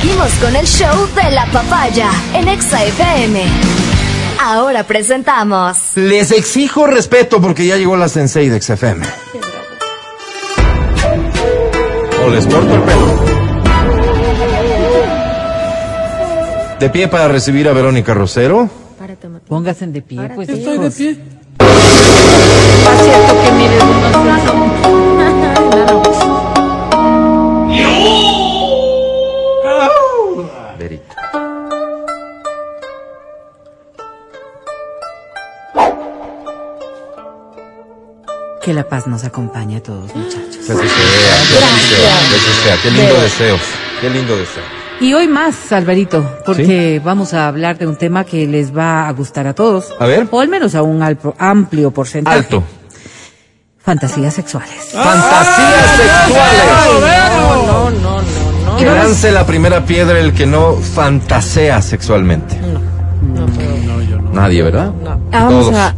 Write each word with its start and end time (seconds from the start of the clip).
Seguimos 0.00 0.32
con 0.36 0.56
el 0.56 0.66
show 0.66 1.06
de 1.14 1.30
la 1.32 1.44
papaya 1.52 2.08
en 2.32 2.48
Exa 2.48 2.82
FM. 2.82 3.42
Ahora 4.40 4.84
presentamos. 4.84 5.76
Les 5.96 6.30
exijo 6.30 6.86
respeto 6.86 7.42
porque 7.42 7.66
ya 7.66 7.76
llegó 7.76 7.94
la 7.98 8.08
sensei 8.08 8.48
de 8.48 8.58
XFM. 8.58 9.04
O 12.24 12.30
les 12.30 12.46
corto 12.46 12.74
el 12.74 12.80
pelo. 12.80 13.06
De 16.80 16.88
pie 16.88 17.08
para 17.08 17.28
recibir 17.28 17.68
a 17.68 17.74
Verónica 17.74 18.14
Rosero. 18.14 18.70
Pónganse 19.46 19.88
de 19.88 20.00
pie, 20.00 20.30
pues. 20.34 20.48
Estoy 20.48 20.78
de 20.78 20.90
pie. 20.90 21.18
Que 23.44 23.52
miren 23.52 23.91
Que 38.62 38.72
la 38.72 38.84
paz 38.88 39.06
nos 39.08 39.24
acompañe 39.24 39.76
a 39.78 39.82
todos, 39.82 40.14
muchachos. 40.14 40.56
Que 40.66 40.72
así 40.72 40.88
sea, 40.88 41.36
que 41.48 41.64
así 41.64 41.80
sea, 41.88 42.18
que 42.28 42.36
así 42.36 42.62
sea. 42.62 42.76
Qué 42.82 42.90
lindo 42.92 43.20
deseos. 43.20 43.60
Qué 44.00 44.10
lindo 44.10 44.36
deseo. 44.36 44.62
Y 45.00 45.14
hoy 45.14 45.26
más, 45.26 45.72
Alvarito, 45.72 46.24
porque 46.46 47.00
vamos 47.04 47.34
a 47.34 47.48
hablar 47.48 47.76
de 47.76 47.88
un 47.88 47.96
tema 47.96 48.22
que 48.24 48.46
les 48.46 48.76
va 48.76 49.08
a 49.08 49.12
gustar 49.12 49.48
a 49.48 49.54
todos. 49.54 49.92
A 49.98 50.06
ver. 50.06 50.28
O 50.30 50.40
al 50.40 50.46
menos 50.48 50.76
a 50.76 50.82
un 50.82 51.00
alpo- 51.02 51.34
amplio 51.38 51.90
porcentaje. 51.90 52.36
Alto. 52.38 52.62
Fantasías 53.80 54.32
sexuales. 54.32 54.90
Fantasías 54.92 55.96
sexuales. 55.96 57.32
No, 57.36 57.90
no, 57.90 57.90
no, 57.90 58.22
no. 58.64 58.76
Que 58.76 58.84
lance 58.84 59.32
la 59.32 59.44
primera 59.44 59.84
piedra 59.84 60.20
el 60.20 60.32
que 60.32 60.46
no 60.46 60.74
fantasea 60.76 61.82
sexualmente. 61.82 62.56
Nadie, 64.32 64.62
¿verdad? 64.62 64.92
Ah, 65.04 65.18
Vamos 65.32 65.66
Todos. 65.66 65.76
a, 65.78 65.94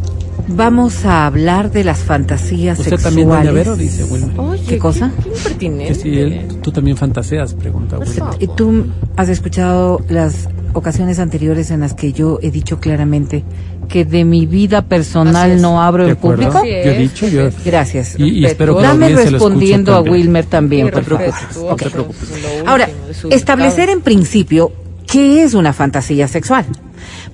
vamos 0.47 1.05
a 1.05 1.25
hablar 1.25 1.71
de 1.71 1.83
las 1.83 1.99
fantasías 1.99 2.79
Usted 2.79 2.91
sexuales. 2.91 3.03
también, 3.03 3.29
doña 3.29 3.51
Vero, 3.51 3.75
dice 3.75 4.03
Wilmer. 4.03 4.59
¿Qué 4.67 4.77
cosa? 4.77 5.11
Que 5.59 5.95
si 5.95 6.19
él, 6.19 6.47
tú 6.61 6.71
también 6.71 6.97
fantaseas, 6.97 7.53
pregunta 7.53 7.97
Wilmer. 7.97 8.23
¿Y 8.39 8.47
tú 8.47 8.87
has 9.17 9.29
escuchado 9.29 10.01
las 10.09 10.47
ocasiones 10.73 11.19
anteriores 11.19 11.71
en 11.71 11.79
las 11.81 11.93
que 11.93 12.11
yo 12.13 12.39
he 12.41 12.51
dicho 12.51 12.79
claramente 12.79 13.43
que 13.87 14.03
de 14.03 14.25
mi 14.25 14.45
vida 14.45 14.81
personal 14.83 15.61
no 15.61 15.81
abro 15.81 16.03
¿De 16.03 16.11
en 16.11 16.17
acuerdo? 16.17 16.43
público? 16.51 16.65
Yo 16.65 16.91
he 16.91 16.97
dicho, 16.97 17.27
yo... 17.27 17.49
Gracias. 17.63 18.15
Y, 18.19 18.29
y 18.39 18.45
espero 18.45 18.75
que 18.77 18.83
Dame 18.83 19.05
audiencia 19.05 19.31
lo 19.31 19.37
respondiendo 19.37 19.91
a 19.93 19.95
también. 19.97 20.13
Wilmer 20.13 20.45
también, 20.45 20.89
por 20.89 21.03
favor. 21.03 21.33
No 21.69 21.75
te 21.75 21.89
preocupes. 21.89 22.29
Ahora, 22.65 22.89
establecer 23.29 23.89
en 23.89 24.01
principio 24.01 24.71
qué 25.07 25.43
es 25.43 25.53
una 25.53 25.71
fantasía 25.71 26.27
sexual. 26.27 26.65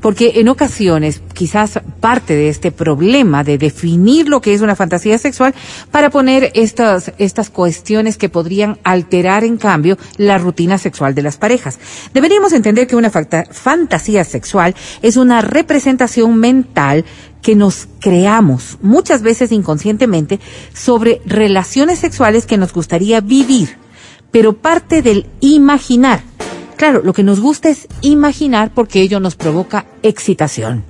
Porque 0.01 0.33
en 0.35 0.49
ocasiones, 0.49 1.21
quizás 1.33 1.79
parte 1.99 2.35
de 2.35 2.49
este 2.49 2.71
problema 2.71 3.43
de 3.43 3.59
definir 3.59 4.27
lo 4.27 4.41
que 4.41 4.53
es 4.53 4.61
una 4.61 4.75
fantasía 4.75 5.17
sexual 5.19 5.53
para 5.91 6.09
poner 6.09 6.51
estas, 6.55 7.13
estas 7.19 7.51
cuestiones 7.51 8.17
que 8.17 8.27
podrían 8.27 8.79
alterar, 8.83 9.43
en 9.43 9.57
cambio, 9.57 9.97
la 10.17 10.39
rutina 10.39 10.79
sexual 10.79 11.13
de 11.13 11.21
las 11.21 11.37
parejas. 11.37 11.79
Deberíamos 12.15 12.51
entender 12.51 12.87
que 12.87 12.95
una 12.95 13.11
fanta- 13.11 13.45
fantasía 13.51 14.23
sexual 14.23 14.73
es 15.03 15.17
una 15.17 15.41
representación 15.41 16.35
mental 16.37 17.05
que 17.43 17.55
nos 17.55 17.87
creamos, 17.99 18.79
muchas 18.81 19.21
veces 19.21 19.51
inconscientemente, 19.51 20.39
sobre 20.73 21.21
relaciones 21.25 21.99
sexuales 21.99 22.45
que 22.47 22.57
nos 22.57 22.73
gustaría 22.73 23.21
vivir, 23.21 23.77
pero 24.31 24.53
parte 24.53 25.01
del 25.03 25.27
imaginar. 25.41 26.23
Claro, 26.81 27.03
lo 27.03 27.13
que 27.13 27.21
nos 27.21 27.39
gusta 27.39 27.69
es 27.69 27.87
imaginar 28.01 28.71
porque 28.73 29.01
ello 29.01 29.19
nos 29.19 29.35
provoca 29.35 29.85
excitación. 30.01 30.83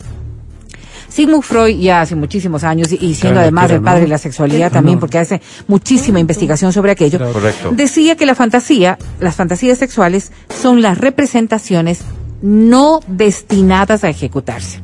Sigmund 1.09 1.44
Freud 1.44 1.78
ya 1.81 2.00
hace 2.00 2.16
muchísimos 2.16 2.63
años 2.63 2.94
y- 2.94 2.97
siendo 3.13 3.19
Claro, 3.19 3.40
además 3.41 3.72
el 3.72 3.81
padre 3.81 4.01
de 4.03 4.07
la 4.07 4.18
sexualidad 4.18 4.72
también 4.72 5.01
porque 5.01 5.18
hace 5.18 5.41
muchísima 5.68 6.22
investigación 6.22 6.72
sobre 6.72 6.94
aquello. 6.94 7.19
Correcto. 7.34 7.72
decía 7.75 8.16
que 8.16 8.25
la 8.25 8.35
fantasía, 8.35 8.97
las 9.19 9.35
fantasías 9.35 9.80
sexuales 9.80 10.31
son 10.62 10.81
las 10.81 10.97
representaciones 10.97 12.00
no 12.41 13.01
destinadas 13.07 14.06
a 14.06 14.09
ejecutarse. 14.09 14.80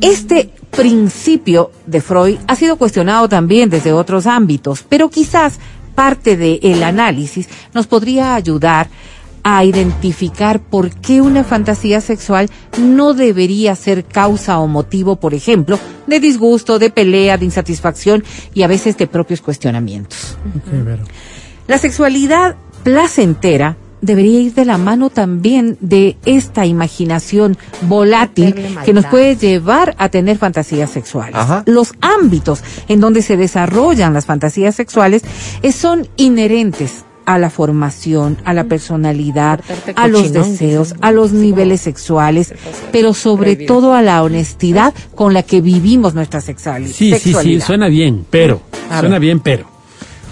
Este 0.00 0.50
principio 0.70 1.72
de 1.86 2.00
Freud 2.00 2.36
ha 2.46 2.54
sido 2.54 2.76
cuestionado 2.76 3.28
también 3.28 3.68
desde 3.68 3.92
otros 3.92 4.28
ámbitos, 4.28 4.84
pero 4.88 5.10
quizás 5.10 5.58
parte 5.96 6.36
del 6.36 6.84
análisis 6.84 7.48
nos 7.74 7.88
podría 7.88 8.36
ayudar 8.36 8.86
a 9.44 9.62
identificar 9.64 10.58
por 10.58 10.90
qué 10.90 11.20
una 11.20 11.44
fantasía 11.44 12.00
sexual 12.00 12.50
no 12.78 13.12
debería 13.12 13.76
ser 13.76 14.04
causa 14.04 14.58
o 14.58 14.66
motivo, 14.66 15.16
por 15.16 15.34
ejemplo, 15.34 15.78
de 16.06 16.18
disgusto, 16.18 16.78
de 16.78 16.90
pelea, 16.90 17.36
de 17.36 17.44
insatisfacción 17.44 18.24
y 18.54 18.62
a 18.62 18.66
veces 18.66 18.96
de 18.96 19.06
propios 19.06 19.42
cuestionamientos. 19.42 20.38
La 21.68 21.78
sexualidad 21.78 22.56
placentera 22.82 23.76
debería 24.00 24.40
ir 24.40 24.54
de 24.54 24.64
la 24.64 24.78
mano 24.78 25.10
también 25.10 25.76
de 25.80 26.16
esta 26.24 26.66
imaginación 26.66 27.56
volátil 27.82 28.54
que 28.84 28.92
nos 28.92 29.06
puede 29.06 29.36
llevar 29.36 29.94
a 29.98 30.08
tener 30.08 30.38
fantasías 30.38 30.90
sexuales. 30.90 31.36
Ajá. 31.36 31.62
Los 31.66 31.94
ámbitos 32.00 32.62
en 32.88 33.00
donde 33.00 33.22
se 33.22 33.36
desarrollan 33.36 34.14
las 34.14 34.26
fantasías 34.26 34.74
sexuales 34.74 35.22
son 35.72 36.06
inherentes 36.16 37.04
a 37.26 37.38
la 37.38 37.48
formación, 37.50 38.36
a 38.44 38.52
la 38.52 38.64
personalidad, 38.64 39.60
a 39.96 40.08
los 40.08 40.32
deseos, 40.32 40.94
a 41.00 41.10
los 41.10 41.32
niveles 41.32 41.80
sexuales, 41.80 42.52
pero 42.92 43.14
sobre 43.14 43.56
todo 43.56 43.94
a 43.94 44.02
la 44.02 44.22
honestidad 44.22 44.92
con 45.14 45.32
la 45.34 45.42
que 45.42 45.60
vivimos 45.60 46.14
nuestra 46.14 46.40
sexuali- 46.40 46.86
Sí, 46.88 46.92
sí, 46.92 47.12
sí, 47.12 47.18
sexualidad. 47.18 47.66
suena 47.66 47.88
bien, 47.88 48.26
pero. 48.30 48.60
A 48.90 49.00
Suena 49.00 49.14
ver. 49.14 49.20
bien, 49.20 49.40
pero. 49.40 49.66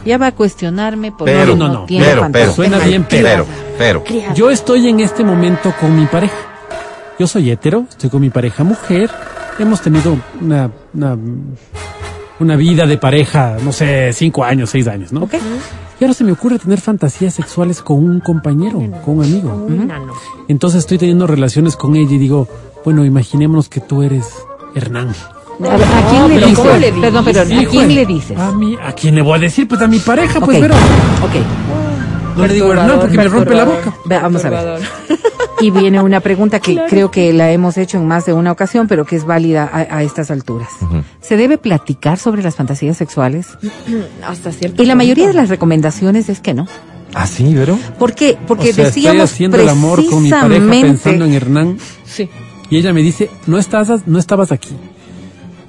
Ya 0.05 0.19
va 0.19 0.27
a 0.29 0.33
cuestionarme 0.33 1.13
por 1.13 1.27
Pero, 1.27 1.55
no, 1.57 1.69
no, 1.69 1.85
tiene 1.87 2.05
pero, 2.05 2.29
pero. 2.33 2.53
Suena 2.53 2.79
bien, 2.79 3.07
pero. 3.09 3.47
Pero, 3.79 4.05
pero. 4.05 4.35
Yo 4.35 4.51
estoy 4.51 4.89
en 4.89 5.01
este 5.01 5.25
momento 5.25 5.73
con 5.81 5.95
mi 5.99 6.07
pareja. 6.07 6.35
Yo 7.19 7.27
soy 7.27 7.51
hetero, 7.51 7.87
estoy 7.89 8.11
con 8.11 8.21
mi 8.21 8.31
pareja 8.31 8.65
mujer. 8.65 9.09
Hemos 9.59 9.81
tenido 9.81 10.17
una, 10.41 10.71
una, 10.93 11.17
una 12.41 12.57
vida 12.57 12.85
de 12.87 12.99
pareja, 12.99 13.57
no 13.63 13.71
sé, 13.73 14.13
cinco 14.13 14.43
años, 14.45 14.71
seis 14.71 14.89
años, 14.89 15.13
¿no? 15.13 15.23
¿Ok? 15.25 15.35
Y 16.01 16.05
ahora 16.05 16.15
se 16.15 16.25
me 16.25 16.33
ocurre 16.33 16.59
tener 16.59 16.81
fantasías 16.81 17.35
sexuales 17.35 17.81
con 17.83 17.99
un 17.99 18.21
compañero, 18.21 18.79
con 19.05 19.19
un 19.19 19.25
amigo. 19.25 19.69
Entonces 20.49 20.81
estoy 20.81 20.99
teniendo 20.99 21.27
relaciones 21.27 21.77
con 21.77 21.95
ella 21.97 22.13
y 22.15 22.19
digo, 22.19 22.49
bueno, 22.85 23.05
imaginémonos 23.05 23.69
que 23.69 23.81
tú 23.81 24.03
eres 24.03 24.27
Hernán. 24.75 25.11
A, 25.61 25.77
ver, 25.77 25.87
¿a 25.87 26.09
quién 26.11 26.29
le 26.29 26.35
pero 26.35 26.47
dices? 26.49 26.65
¿cómo 26.65 26.77
le 26.79 26.93
Perdón, 26.93 27.25
perdón, 27.25 27.59
¿a 27.59 27.65
quién 27.69 27.95
le 27.95 28.07
dices? 28.07 28.39
A 28.39 28.53
mí, 28.53 28.77
¿a 28.83 28.93
quién 28.93 29.15
le 29.15 29.23
voy 29.23 29.37
a 29.37 29.41
decir? 29.41 29.69
Pues 29.69 29.81
a 29.81 29.87
mi 29.87 29.99
pareja, 30.01 30.41
pues, 30.41 30.57
Ok, 30.59 30.63
pero 30.63 30.75
ok. 30.75 32.37
no 32.37 32.47
le 32.47 32.55
digo 32.55 32.73
Hernán 32.73 32.99
porque 33.01 33.17
me 33.17 33.29
rompe 33.29 33.55
la 33.55 33.65
boca. 33.65 33.95
Vamos 34.07 34.45
a 34.45 34.51
ver. 34.51 34.81
Y 35.63 35.71
viene 35.71 36.01
una 36.03 36.21
pregunta 36.21 36.61
que 36.61 36.77
creo 36.89 37.11
que 37.11 37.33
la 37.33 37.51
hemos 37.53 37.79
hecho 37.79 37.97
en 37.99 38.07
más 38.07 38.27
de 38.27 38.33
una 38.33 38.51
ocasión, 38.53 38.89
pero 38.89 39.05
que 39.07 39.17
es 39.17 39.25
válida 39.25 39.69
a, 39.73 39.97
a 39.97 40.03
estas 40.03 40.31
alturas. 40.31 40.69
¿Se 41.21 41.37
debe 41.37 41.57
platicar 41.59 42.19
sobre 42.19 42.43
las 42.43 42.57
fantasías 42.57 42.97
sexuales? 42.97 43.47
Hasta 44.27 44.53
cierto 44.53 44.83
Y 44.83 44.87
la 44.87 44.95
mayoría 44.95 45.27
de 45.29 45.35
las 45.35 45.49
recomendaciones 45.49 46.29
es 46.29 46.41
que 46.41 46.53
no. 46.55 46.67
¿Ah, 47.15 47.27
sí, 47.27 47.53
Vero? 47.55 47.79
¿Por 47.99 48.15
qué? 48.15 48.37
Porque 48.47 48.71
o 48.71 48.73
sea, 48.75 48.87
estoy 48.89 49.03
decíamos 49.03 49.31
haciendo 49.31 49.59
el 49.61 49.69
amor 49.69 50.05
con 50.07 50.23
mi 50.23 50.31
pareja 50.31 50.47
precisamente- 50.49 50.87
pensando 50.89 51.25
en 51.27 51.35
Hernán 51.35 51.79
Sí. 52.05 52.29
y 52.71 52.77
ella 52.79 52.93
me 52.93 53.03
dice, 53.03 53.31
no 53.47 53.59
estás, 53.59 54.07
no 54.07 54.19
estabas 54.19 54.51
aquí. 54.51 54.71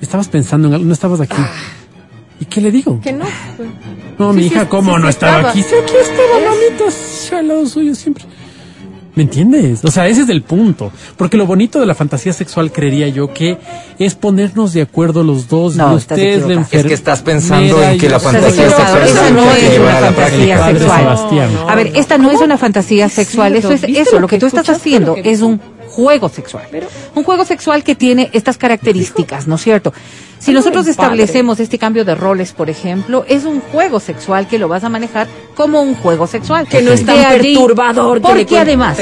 Estabas 0.02 0.28
pensando 0.30 0.68
en 0.70 0.74
algo, 0.76 0.86
no 0.86 0.94
estabas 0.94 1.20
aquí. 1.22 1.36
¿Y 2.40 2.46
qué 2.46 2.62
le 2.62 2.72
digo? 2.72 3.00
Que 3.02 3.12
no. 3.14 3.26
No, 4.18 4.32
Sí, 4.32 4.38
mi 4.38 4.44
sí, 4.44 4.48
hija, 4.54 4.62
sí, 4.62 4.68
¿cómo 4.70 4.96
sí, 4.96 5.02
no 5.02 5.10
estaba, 5.10 5.36
estaba. 5.38 5.50
aquí? 5.52 5.64
Sí, 5.64 5.76
aquí 5.82 5.94
estaba, 6.02 6.50
mamita, 6.50 6.92
sí, 6.92 7.36
al 7.36 7.48
lado 7.48 7.66
suyo 7.68 7.96
siempre. 7.96 8.26
¿Me 9.16 9.24
entiendes? 9.24 9.86
O 9.86 9.92
sea, 9.92 10.08
ese 10.08 10.22
es 10.22 10.30
el 10.30 10.42
punto. 10.42 10.92
Porque 11.18 11.38
lo 11.38 11.46
bonito 11.46 11.80
de 11.80 11.86
la 11.86 11.94
fantasía 11.94 12.34
sexual, 12.34 12.72
creería 12.72 13.08
yo, 13.10 13.32
que 13.32 13.58
es 14.00 14.16
ponernos 14.16 14.74
de 14.74 14.82
acuerdo 14.82 15.24
los 15.24 15.48
dos. 15.48 15.76
No, 15.76 15.94
usted 15.94 16.18
es 16.18 16.48
la. 16.48 16.66
Es 16.72 16.86
que 16.86 16.94
estás 16.94 17.22
pensando 17.22 17.82
en 17.84 18.00
que 18.00 18.10
la 18.10 18.20
fantasía 18.20 18.70
sexual 18.70 19.04
es 19.04 19.32
no 19.34 19.54
que 19.54 19.80
una 19.80 19.96
fantasía 19.96 20.66
sexual. 20.66 21.70
A 21.70 21.76
ver, 21.76 21.92
esta 21.96 22.18
no 22.18 22.32
es 22.32 22.42
una 22.42 22.58
fantasía 22.58 23.08
sexual, 23.10 23.56
eso 23.56 23.72
es 23.72 23.82
¿Viste 23.84 24.02
eso, 24.02 24.20
lo 24.20 24.28
que 24.28 24.40
tú 24.40 24.48
estás 24.48 24.70
haciendo 24.70 25.16
que 25.16 25.32
es 25.32 25.42
un 25.42 25.60
juego 25.94 26.28
sexual. 26.30 26.66
Un 27.14 27.24
juego 27.24 27.46
sexual 27.46 27.84
que 27.84 27.94
tiene 27.96 28.30
estas 28.34 28.58
características, 28.58 29.48
¿no 29.48 29.56
es 29.56 29.62
cierto? 29.62 29.94
Si 30.40 30.52
nosotros 30.52 30.88
establecemos 30.88 31.60
este 31.62 31.78
cambio 31.78 32.04
de 32.04 32.16
roles, 32.16 32.52
por 32.52 32.70
ejemplo, 32.70 33.24
es 33.30 33.46
un 33.46 33.62
juego 33.62 34.00
sexual 34.02 34.48
que 34.48 34.58
lo 34.60 34.68
vas 34.68 34.84
a 34.84 34.90
manejar 34.90 35.28
como 35.56 35.82
un 35.82 35.96
juego 35.96 36.26
sexual. 36.28 36.68
Que 36.68 36.82
no 36.82 36.92
es 36.92 37.06
tan 37.06 37.18
allí- 37.24 37.54
perturbador 37.56 38.22
Porque 38.22 38.58
además, 38.58 38.98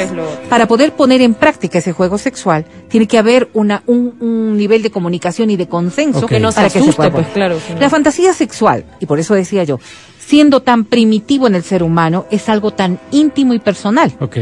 para 0.50 0.68
poder 0.68 0.94
poner 0.94 1.22
en 1.22 1.34
práctica 1.34 1.80
ese 1.80 1.94
juego 1.94 2.18
sexual, 2.20 2.66
tiene 2.90 3.08
que 3.08 3.18
haber 3.18 3.50
una, 3.54 3.82
un, 3.88 4.16
un 4.20 4.58
nivel 4.58 4.84
de 4.84 4.92
comunicación 4.92 5.50
y 5.50 5.56
de 5.58 5.68
consenso. 5.68 6.28
Que 6.28 6.40
no 6.40 6.52
se 6.52 6.58
para 6.58 6.68
que 6.68 6.74
se 6.74 6.80
asuste, 6.80 6.96
pueda 6.98 7.12
pues, 7.12 7.28
claro, 7.30 7.58
si 7.66 7.74
no- 7.74 7.80
La 7.80 7.90
fantasía 7.90 8.34
sexual, 8.34 8.86
y 9.00 9.06
por 9.08 9.18
eso 9.18 9.34
decía 9.34 9.64
yo, 9.64 9.80
siendo 10.20 10.60
tan 10.62 10.84
primitivo 10.86 11.48
en 11.48 11.56
el 11.56 11.64
ser 11.64 11.82
humano, 11.82 12.26
es 12.30 12.50
algo 12.50 12.72
tan 12.72 13.00
íntimo 13.12 13.54
y 13.56 13.60
personal. 13.60 14.14
Ok. 14.20 14.38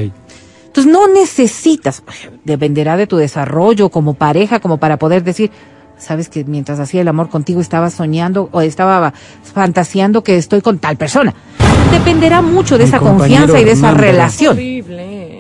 Entonces 0.70 0.94
no 0.94 1.08
necesitas, 1.08 2.04
dependerá 2.44 2.96
de 2.96 3.08
tu 3.08 3.18
desarrollo 3.18 3.90
como 3.90 4.14
pareja, 4.14 4.60
como 4.60 4.78
para 4.78 4.98
poder 4.98 5.24
decir, 5.24 5.50
sabes 5.98 6.30
que 6.30 6.44
mientras 6.44 6.80
hacía 6.80 7.02
el 7.02 7.08
amor 7.08 7.30
contigo 7.30 7.60
estaba 7.60 7.90
soñando 7.90 8.50
o 8.52 8.62
estaba 8.62 9.12
fantaseando 9.44 10.24
que 10.24 10.38
estoy 10.38 10.62
con 10.62 10.78
tal 10.78 10.96
persona. 10.96 11.34
Dependerá 11.92 12.44
mucho 12.44 12.78
de 12.78 12.84
Mi 12.84 12.88
esa 12.88 13.00
confianza 13.00 13.60
y 13.60 13.64
de 13.64 13.72
esa 13.72 13.92
relación. 13.96 14.54
Horrible. 14.54 15.40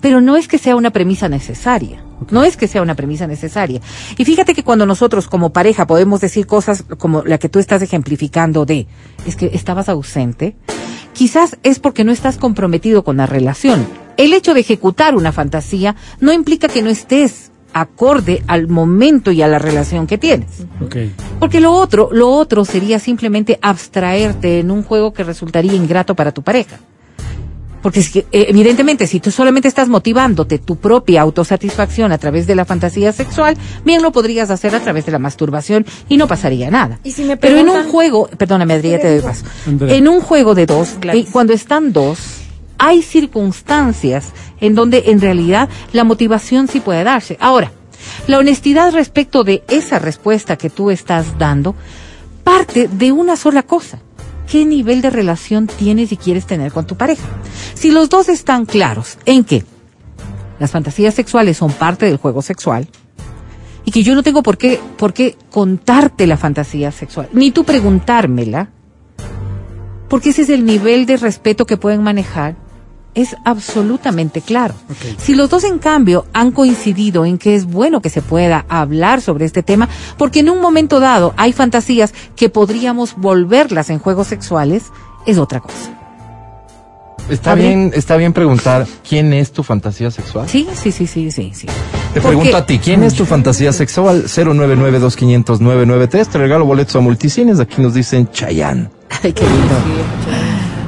Pero 0.00 0.22
no 0.22 0.36
es 0.36 0.48
que 0.48 0.56
sea 0.56 0.76
una 0.76 0.90
premisa 0.90 1.28
necesaria. 1.28 2.02
No 2.30 2.44
es 2.44 2.56
que 2.56 2.68
sea 2.68 2.82
una 2.82 2.94
premisa 2.94 3.26
necesaria. 3.26 3.80
Y 4.16 4.24
fíjate 4.24 4.54
que 4.54 4.64
cuando 4.64 4.86
nosotros 4.86 5.28
como 5.28 5.52
pareja 5.52 5.86
podemos 5.86 6.20
decir 6.20 6.46
cosas 6.46 6.84
como 6.98 7.22
la 7.24 7.38
que 7.38 7.48
tú 7.48 7.58
estás 7.58 7.82
ejemplificando 7.82 8.66
de, 8.66 8.86
es 9.26 9.36
que 9.36 9.50
estabas 9.52 9.88
ausente, 9.88 10.56
quizás 11.12 11.58
es 11.62 11.78
porque 11.78 12.04
no 12.04 12.12
estás 12.12 12.36
comprometido 12.36 13.04
con 13.04 13.16
la 13.16 13.26
relación. 13.26 13.86
El 14.16 14.32
hecho 14.32 14.54
de 14.54 14.60
ejecutar 14.60 15.14
una 15.14 15.32
fantasía 15.32 15.96
no 16.20 16.32
implica 16.32 16.68
que 16.68 16.82
no 16.82 16.90
estés 16.90 17.50
acorde 17.72 18.42
al 18.46 18.68
momento 18.68 19.30
y 19.30 19.42
a 19.42 19.48
la 19.48 19.58
relación 19.58 20.06
que 20.06 20.18
tienes. 20.18 20.66
Porque 21.38 21.60
lo 21.60 21.72
otro, 21.72 22.08
lo 22.12 22.28
otro 22.30 22.64
sería 22.64 22.98
simplemente 22.98 23.58
abstraerte 23.62 24.60
en 24.60 24.70
un 24.70 24.82
juego 24.82 25.12
que 25.12 25.24
resultaría 25.24 25.74
ingrato 25.74 26.14
para 26.14 26.32
tu 26.32 26.42
pareja. 26.42 26.80
Porque 27.82 28.00
es 28.00 28.10
que, 28.10 28.20
eh, 28.32 28.46
evidentemente, 28.48 29.06
si 29.06 29.20
tú 29.20 29.30
solamente 29.30 29.68
estás 29.68 29.88
motivándote 29.88 30.58
tu 30.58 30.76
propia 30.76 31.22
autosatisfacción 31.22 32.12
a 32.12 32.18
través 32.18 32.46
de 32.46 32.54
la 32.54 32.64
fantasía 32.64 33.12
sexual, 33.12 33.56
bien 33.84 34.02
lo 34.02 34.12
podrías 34.12 34.50
hacer 34.50 34.74
a 34.74 34.80
través 34.80 35.06
de 35.06 35.12
la 35.12 35.18
masturbación 35.18 35.86
y 36.08 36.16
no 36.16 36.26
pasaría 36.28 36.70
nada. 36.70 36.98
Y 37.04 37.12
si 37.12 37.24
me 37.24 37.36
Pero 37.36 37.58
en 37.58 37.68
un 37.68 37.84
juego, 37.88 38.28
perdóname 38.36 38.74
Adriana, 38.74 39.02
te 39.02 39.10
doy 39.12 39.20
paso. 39.22 39.44
Andrea. 39.66 39.94
En 39.94 40.08
un 40.08 40.20
juego 40.20 40.54
de 40.54 40.66
dos, 40.66 40.96
Gladys. 41.00 41.28
y 41.28 41.32
cuando 41.32 41.52
están 41.52 41.92
dos, 41.92 42.18
hay 42.78 43.02
circunstancias 43.02 44.32
en 44.60 44.74
donde 44.74 45.04
en 45.06 45.20
realidad 45.20 45.68
la 45.92 46.04
motivación 46.04 46.68
sí 46.68 46.80
puede 46.80 47.04
darse. 47.04 47.36
Ahora, 47.40 47.72
la 48.26 48.38
honestidad 48.38 48.92
respecto 48.92 49.44
de 49.44 49.62
esa 49.68 49.98
respuesta 49.98 50.56
que 50.56 50.70
tú 50.70 50.90
estás 50.90 51.38
dando 51.38 51.74
parte 52.44 52.88
de 52.88 53.12
una 53.12 53.36
sola 53.36 53.62
cosa. 53.62 54.00
¿Qué 54.50 54.66
nivel 54.66 55.00
de 55.00 55.10
relación 55.10 55.68
tienes 55.68 56.10
y 56.10 56.16
quieres 56.16 56.44
tener 56.44 56.72
con 56.72 56.84
tu 56.84 56.96
pareja? 56.96 57.22
Si 57.74 57.92
los 57.92 58.10
dos 58.10 58.28
están 58.28 58.66
claros 58.66 59.16
en 59.24 59.44
que 59.44 59.64
las 60.58 60.72
fantasías 60.72 61.14
sexuales 61.14 61.56
son 61.56 61.70
parte 61.72 62.06
del 62.06 62.16
juego 62.16 62.42
sexual 62.42 62.88
y 63.84 63.92
que 63.92 64.02
yo 64.02 64.16
no 64.16 64.24
tengo 64.24 64.42
por 64.42 64.58
qué, 64.58 64.80
por 64.96 65.12
qué 65.14 65.36
contarte 65.50 66.26
la 66.26 66.36
fantasía 66.36 66.90
sexual, 66.90 67.28
ni 67.32 67.52
tú 67.52 67.62
preguntármela, 67.62 68.70
porque 70.08 70.30
ese 70.30 70.42
es 70.42 70.48
el 70.48 70.64
nivel 70.64 71.06
de 71.06 71.16
respeto 71.16 71.64
que 71.64 71.76
pueden 71.76 72.02
manejar, 72.02 72.56
es 73.14 73.36
absolutamente 73.44 74.40
claro. 74.40 74.74
Si 75.18 75.34
los 75.34 75.50
dos, 75.50 75.64
en 75.64 75.78
cambio, 75.78 76.26
han 76.32 76.52
coincidido 76.52 77.24
en 77.24 77.38
que 77.38 77.54
es 77.54 77.66
bueno 77.66 78.00
que 78.00 78.10
se 78.10 78.22
pueda 78.22 78.64
hablar 78.68 79.20
sobre 79.20 79.44
este 79.44 79.62
tema, 79.62 79.88
porque 80.16 80.40
en 80.40 80.50
un 80.50 80.60
momento 80.60 81.00
dado 81.00 81.34
hay 81.36 81.52
fantasías 81.52 82.14
que 82.36 82.48
podríamos 82.48 83.14
volverlas 83.16 83.90
en 83.90 83.98
juegos 83.98 84.28
sexuales, 84.28 84.84
es 85.26 85.38
otra 85.38 85.60
cosa. 85.60 85.96
Está 87.28 87.52
¿Abre? 87.52 87.66
bien, 87.68 87.92
está 87.94 88.16
bien 88.16 88.32
preguntar 88.32 88.86
quién 89.08 89.32
es 89.32 89.52
tu 89.52 89.62
fantasía 89.62 90.10
sexual. 90.10 90.48
Sí, 90.48 90.66
sí, 90.74 90.90
sí, 90.90 91.06
sí, 91.06 91.30
sí, 91.30 91.52
sí. 91.54 91.66
Te 91.66 92.20
Porque- 92.20 92.36
pregunto 92.38 92.56
a 92.56 92.66
ti, 92.66 92.80
¿quién 92.80 93.04
es 93.04 93.14
tu 93.14 93.24
fantasía 93.24 93.72
sexual? 93.72 94.24
099-2500-993. 94.26 96.26
Te 96.26 96.38
regalo 96.38 96.64
boletos 96.64 96.96
a 96.96 97.00
multicines. 97.00 97.60
Aquí 97.60 97.80
nos 97.80 97.94
dicen 97.94 98.28
Chayán. 98.32 98.90
Ay, 99.22 99.32
qué 99.32 99.44
lindo. 99.44 99.74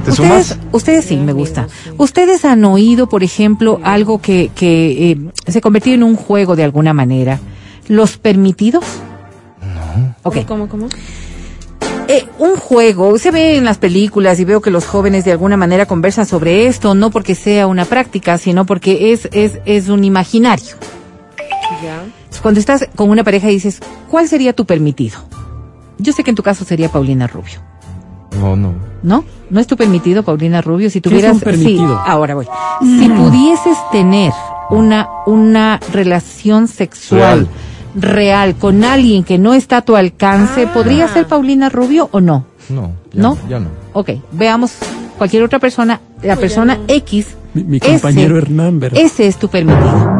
¿Te 0.03 0.11
ustedes, 0.11 0.47
sumas? 0.47 0.67
ustedes 0.71 1.05
sí, 1.05 1.17
me 1.17 1.33
gusta. 1.33 1.67
Ustedes 1.97 2.45
han 2.45 2.63
oído, 2.65 3.07
por 3.07 3.23
ejemplo, 3.23 3.79
algo 3.83 4.19
que, 4.21 4.51
que 4.53 5.11
eh, 5.11 5.17
se 5.47 5.61
convirtió 5.61 5.93
en 5.93 6.03
un 6.03 6.15
juego 6.15 6.55
de 6.55 6.63
alguna 6.63 6.93
manera. 6.93 7.39
¿Los 7.87 8.17
permitidos? 8.17 8.83
No. 9.61 10.15
Ok. 10.23 10.45
¿Cómo, 10.45 10.67
cómo? 10.67 10.87
Eh, 12.07 12.25
un 12.37 12.57
juego, 12.57 13.17
se 13.17 13.31
ve 13.31 13.55
en 13.55 13.63
las 13.63 13.77
películas 13.77 14.39
y 14.39 14.45
veo 14.45 14.61
que 14.61 14.71
los 14.71 14.85
jóvenes 14.85 15.23
de 15.23 15.31
alguna 15.31 15.55
manera 15.55 15.85
conversan 15.85 16.25
sobre 16.25 16.67
esto, 16.67 16.95
no 16.95 17.11
porque 17.11 17.33
sea 17.33 17.65
una 17.65 17.85
práctica, 17.85 18.37
sino 18.37 18.65
porque 18.65 19.13
es, 19.13 19.29
es, 19.31 19.59
es 19.65 19.87
un 19.87 20.03
imaginario. 20.03 20.75
Ya. 21.81 22.03
Cuando 22.41 22.59
estás 22.59 22.89
con 22.95 23.09
una 23.09 23.23
pareja 23.23 23.49
y 23.49 23.53
dices, 23.53 23.79
¿cuál 24.09 24.27
sería 24.27 24.53
tu 24.53 24.65
permitido? 24.65 25.19
Yo 25.97 26.11
sé 26.11 26.23
que 26.23 26.31
en 26.31 26.35
tu 26.35 26.43
caso 26.43 26.65
sería 26.65 26.89
Paulina 26.89 27.25
Rubio. 27.25 27.61
No, 28.39 28.55
no. 28.55 28.73
¿No? 29.03 29.23
¿No 29.49 29.59
es 29.59 29.67
tu 29.67 29.75
permitido, 29.77 30.23
Paulina 30.23 30.61
Rubio? 30.61 30.89
Si 30.89 31.01
¿Qué 31.01 31.09
es 31.09 31.11
tuvieras... 31.13 31.33
un 31.35 31.39
permitido? 31.41 31.87
Sí, 31.95 32.01
ahora 32.11 32.35
voy. 32.35 32.47
Si 32.81 33.09
pudieses 33.09 33.77
tener 33.91 34.31
una, 34.69 35.07
una 35.25 35.79
relación 35.91 36.67
sexual 36.67 37.47
real. 37.95 38.55
con 38.55 38.83
alguien 38.83 39.23
que 39.23 39.37
no 39.37 39.53
está 39.53 39.77
a 39.77 39.81
tu 39.81 39.95
alcance, 39.95 40.65
Ah. 40.67 40.73
¿podría 40.73 41.07
ser 41.07 41.27
Paulina 41.27 41.69
Rubio 41.69 42.09
o 42.11 42.21
no? 42.21 42.45
No. 42.69 42.91
ya 43.11 43.21
¿No? 43.21 43.37
Ya 43.49 43.59
no. 43.59 43.67
Ok, 43.93 44.09
veamos 44.31 44.73
cualquier 45.17 45.43
otra 45.43 45.59
persona, 45.59 45.99
la 46.23 46.35
persona 46.35 46.79
X. 46.87 47.27
Mi, 47.53 47.63
mi 47.63 47.77
ese- 47.77 47.91
compañero 47.91 48.37
Hernán, 48.37 48.79
¿verdad? 48.79 48.99
Ese 48.99 49.27
es 49.27 49.37
tu 49.37 49.47
permitido. 49.49 50.11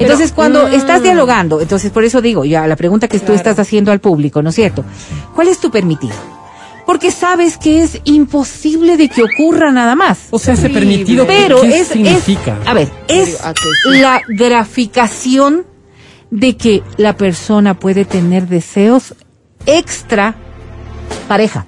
Entonces, 0.00 0.32
cuando 0.32 0.66
mm. 0.66 0.72
estás 0.72 1.02
dialogando, 1.02 1.60
entonces 1.60 1.92
por 1.92 2.02
eso 2.02 2.20
digo, 2.20 2.44
ya 2.44 2.66
la 2.66 2.74
pregunta 2.74 3.06
que 3.06 3.20
tú 3.20 3.32
estás 3.32 3.58
haciendo 3.60 3.92
al 3.92 4.00
público, 4.00 4.42
¿no 4.42 4.48
es 4.48 4.56
cierto? 4.56 4.84
¿Cuál 5.34 5.46
es 5.48 5.60
tu 5.60 5.70
permitido? 5.70 6.14
Porque 6.92 7.10
sabes 7.10 7.56
que 7.56 7.82
es 7.82 8.02
imposible 8.04 8.98
de 8.98 9.08
que 9.08 9.22
ocurra 9.22 9.72
nada 9.72 9.94
más. 9.94 10.26
O 10.30 10.38
sea, 10.38 10.52
ese 10.52 10.68
permitido, 10.68 11.26
Pero 11.26 11.62
¿qué 11.62 11.78
es, 11.80 11.88
significa? 11.88 12.58
es, 12.62 12.68
a 12.68 12.74
ver, 12.74 12.90
es 13.08 13.38
la 13.86 14.20
graficación 14.28 15.64
de 16.30 16.54
que 16.58 16.82
la 16.98 17.16
persona 17.16 17.72
puede 17.80 18.04
tener 18.04 18.46
deseos 18.46 19.14
extra 19.64 20.34
pareja. 21.28 21.64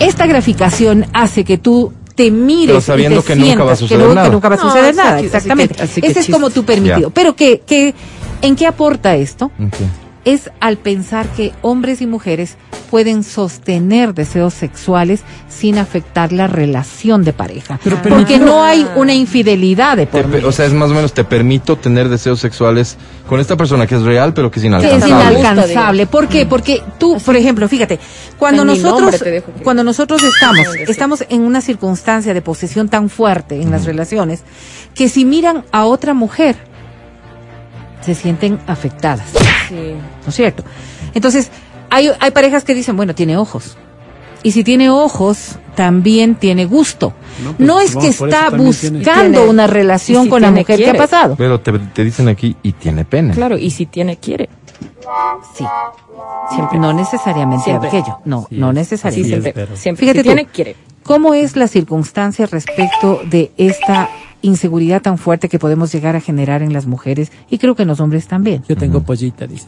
Esta 0.00 0.26
graficación 0.26 1.06
hace 1.12 1.44
que 1.44 1.56
tú 1.56 1.92
te 2.16 2.32
mires 2.32 2.66
Pero 2.66 2.78
y 2.78 2.82
sabiendo 2.82 3.22
te 3.22 3.26
que 3.28 3.36
nunca 3.36 3.62
va 3.62 3.72
a 3.72 3.76
sientas 3.76 3.78
que 3.78 3.84
suceder 3.84 4.08
nu- 4.08 4.14
nada. 4.14 4.26
que 4.26 4.32
nunca 4.32 4.48
va 4.48 4.54
a 4.56 4.58
No, 4.58 4.64
suceder 4.64 4.84
así 4.86 4.96
nada, 4.96 5.10
que- 5.10 5.14
así 5.14 5.20
que- 5.20 5.26
exactamente. 5.36 5.82
así 5.82 6.00
que 6.00 6.06
Ese 6.08 6.20
es 6.20 6.28
como 6.28 6.50
tu 6.50 6.64
permitido. 6.64 7.08
Ya. 7.08 7.14
Pero 7.14 7.36
que, 7.36 7.60
que, 7.64 7.94
¿en 8.42 8.56
qué 8.56 8.66
aporta 8.66 9.14
esto? 9.14 9.46
Ok. 9.46 9.74
Es 10.24 10.50
al 10.60 10.78
pensar 10.78 11.26
que 11.28 11.52
hombres 11.62 12.00
y 12.00 12.06
mujeres 12.06 12.56
pueden 12.90 13.24
sostener 13.24 14.14
deseos 14.14 14.54
sexuales 14.54 15.22
sin 15.48 15.78
afectar 15.78 16.32
la 16.32 16.46
relación 16.46 17.24
de 17.24 17.32
pareja. 17.32 17.80
Pero 17.82 18.00
Porque 18.00 18.38
no 18.38 18.62
hay 18.62 18.86
una 18.96 19.14
infidelidad 19.14 19.96
de 19.96 20.06
por 20.06 20.28
medio. 20.28 20.48
o 20.48 20.52
sea, 20.52 20.66
es 20.66 20.72
más 20.72 20.90
o 20.90 20.94
menos, 20.94 21.12
te 21.12 21.24
permito 21.24 21.76
tener 21.76 22.08
deseos 22.08 22.40
sexuales 22.40 22.96
con 23.28 23.40
esta 23.40 23.56
persona 23.56 23.86
que 23.86 23.96
es 23.96 24.02
real, 24.02 24.32
pero 24.32 24.50
que 24.50 24.60
es 24.60 24.62
que 24.62 24.68
es 24.68 24.74
inalcanzable. 24.74 25.40
inalcanzable. 25.40 26.06
¿Por 26.06 26.28
qué? 26.28 26.46
Porque 26.46 26.82
tú, 26.98 27.18
por 27.24 27.36
ejemplo, 27.36 27.68
fíjate, 27.68 27.98
cuando 28.38 28.64
nosotros, 28.64 29.22
cuando 29.62 29.82
nosotros 29.82 30.22
estamos, 30.22 30.66
estamos 30.86 31.24
en 31.28 31.42
una 31.42 31.60
circunstancia 31.60 32.32
de 32.32 32.42
posesión 32.42 32.88
tan 32.88 33.08
fuerte 33.08 33.60
en 33.60 33.70
las 33.70 33.84
relaciones, 33.86 34.42
que 34.94 35.08
si 35.08 35.24
miran 35.24 35.64
a 35.72 35.84
otra 35.84 36.14
mujer, 36.14 36.56
se 38.04 38.14
sienten 38.14 38.58
afectadas. 38.66 39.26
Sí. 39.68 39.74
¿no 40.22 40.28
es 40.28 40.34
cierto? 40.34 40.62
Entonces, 41.14 41.50
hay, 41.90 42.10
hay 42.20 42.30
parejas 42.32 42.64
que 42.64 42.74
dicen, 42.74 42.96
bueno, 42.96 43.14
tiene 43.14 43.36
ojos. 43.36 43.76
Y 44.42 44.52
si 44.52 44.62
tiene 44.62 44.90
ojos, 44.90 45.58
también 45.74 46.34
tiene 46.34 46.66
gusto. 46.66 47.14
No, 47.42 47.54
No, 47.58 47.74
pues, 47.76 47.86
es 47.86 47.92
que 48.18 48.26
vamos, 48.26 48.34
está 48.34 48.50
buscando 48.50 49.38
Tiene- 49.38 49.48
una 49.48 49.66
relación 49.66 50.24
si 50.24 50.28
con 50.28 50.42
la 50.42 50.50
mujer. 50.50 50.76
¿Qué 50.78 50.90
ha 50.90 50.94
pasado? 50.94 51.34
Pero 51.36 51.60
te, 51.60 51.72
te 51.78 52.04
dicen 52.04 52.28
aquí, 52.28 52.54
y 52.62 52.72
tiene 52.72 53.06
pene. 53.06 53.32
Claro, 53.32 53.56
y 53.56 53.70
si 53.70 53.86
tiene, 53.86 54.18
quiere. 54.18 54.50
Sí. 55.56 55.64
Siempre. 56.54 56.78
No 56.78 56.92
necesariamente 56.92 57.64
Siempre. 57.64 57.88
aquello. 57.88 58.18
No, 58.26 58.46
Sí, 58.50 58.56
no 58.58 58.72
necesariamente. 58.72 59.52
Sí, 59.52 59.76
siempre. 59.76 60.00
Fíjate 60.00 60.18
si 60.18 60.22
tú. 60.24 60.34
tiene, 60.34 60.46
quiere. 60.46 60.76
¿Cómo 61.02 61.32
es 61.34 61.56
la 61.56 61.66
circunstancia 61.68 62.46
respecto 62.46 63.20
de 63.24 63.50
esta 63.56 64.08
inseguridad 64.44 65.02
tan 65.02 65.18
fuerte 65.18 65.48
que 65.48 65.58
podemos 65.58 65.92
llegar 65.92 66.16
a 66.16 66.20
generar 66.20 66.62
en 66.62 66.72
las 66.72 66.86
mujeres 66.86 67.32
y 67.50 67.58
creo 67.58 67.74
que 67.74 67.82
en 67.82 67.88
los 67.88 68.00
hombres 68.00 68.26
también? 68.26 68.62
Yo 68.68 68.76
tengo 68.76 69.02
pollita, 69.02 69.46
dice. 69.46 69.66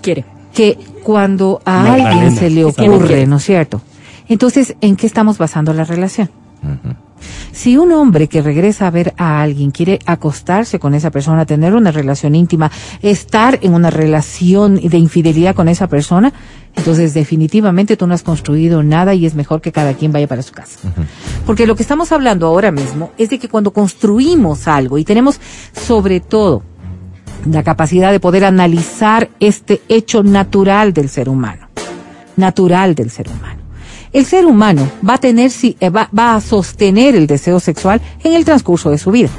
Quiere. 0.00 0.24
que 0.52 0.78
cuando 1.02 1.62
a 1.64 1.94
alguien 1.94 2.34
se 2.36 2.50
le 2.50 2.64
ocurre, 2.64 3.26
¿no 3.26 3.36
es 3.36 3.44
cierto? 3.44 3.80
Entonces, 4.28 4.76
¿en 4.80 4.96
qué 4.96 5.06
estamos 5.06 5.38
basando 5.38 5.72
la 5.72 5.84
relación? 5.84 6.30
Si 7.52 7.76
un 7.76 7.92
hombre 7.92 8.28
que 8.28 8.42
regresa 8.42 8.86
a 8.86 8.90
ver 8.90 9.14
a 9.16 9.42
alguien 9.42 9.70
quiere 9.70 9.98
acostarse 10.06 10.78
con 10.78 10.94
esa 10.94 11.10
persona, 11.10 11.46
tener 11.46 11.74
una 11.74 11.92
relación 11.92 12.34
íntima, 12.34 12.70
estar 13.02 13.58
en 13.62 13.74
una 13.74 13.90
relación 13.90 14.76
de 14.76 14.98
infidelidad 14.98 15.54
con 15.54 15.68
esa 15.68 15.86
persona, 15.86 16.32
entonces 16.74 17.14
definitivamente 17.14 17.96
tú 17.96 18.06
no 18.06 18.14
has 18.14 18.22
construido 18.22 18.82
nada 18.82 19.14
y 19.14 19.26
es 19.26 19.34
mejor 19.34 19.60
que 19.60 19.70
cada 19.70 19.94
quien 19.94 20.12
vaya 20.12 20.26
para 20.26 20.42
su 20.42 20.52
casa. 20.52 20.78
Porque 21.46 21.66
lo 21.66 21.76
que 21.76 21.82
estamos 21.82 22.10
hablando 22.10 22.46
ahora 22.46 22.72
mismo 22.72 23.12
es 23.18 23.30
de 23.30 23.38
que 23.38 23.48
cuando 23.48 23.72
construimos 23.72 24.66
algo 24.66 24.98
y 24.98 25.04
tenemos 25.04 25.38
sobre 25.72 26.20
todo 26.20 26.62
la 27.44 27.62
capacidad 27.62 28.12
de 28.12 28.20
poder 28.20 28.44
analizar 28.44 29.30
este 29.40 29.82
hecho 29.88 30.22
natural 30.22 30.92
del 30.92 31.08
ser 31.08 31.28
humano, 31.28 31.68
natural 32.36 32.94
del 32.94 33.10
ser 33.10 33.28
humano. 33.28 33.61
El 34.12 34.26
ser 34.26 34.44
humano 34.44 34.90
va 35.08 35.14
a 35.14 35.18
tener, 35.18 35.50
si- 35.50 35.76
eh, 35.80 35.88
va, 35.88 36.08
va 36.16 36.34
a 36.34 36.40
sostener 36.40 37.14
el 37.14 37.26
deseo 37.26 37.60
sexual 37.60 38.00
en 38.22 38.34
el 38.34 38.44
transcurso 38.44 38.90
de 38.90 38.98
su 38.98 39.10
vida. 39.10 39.30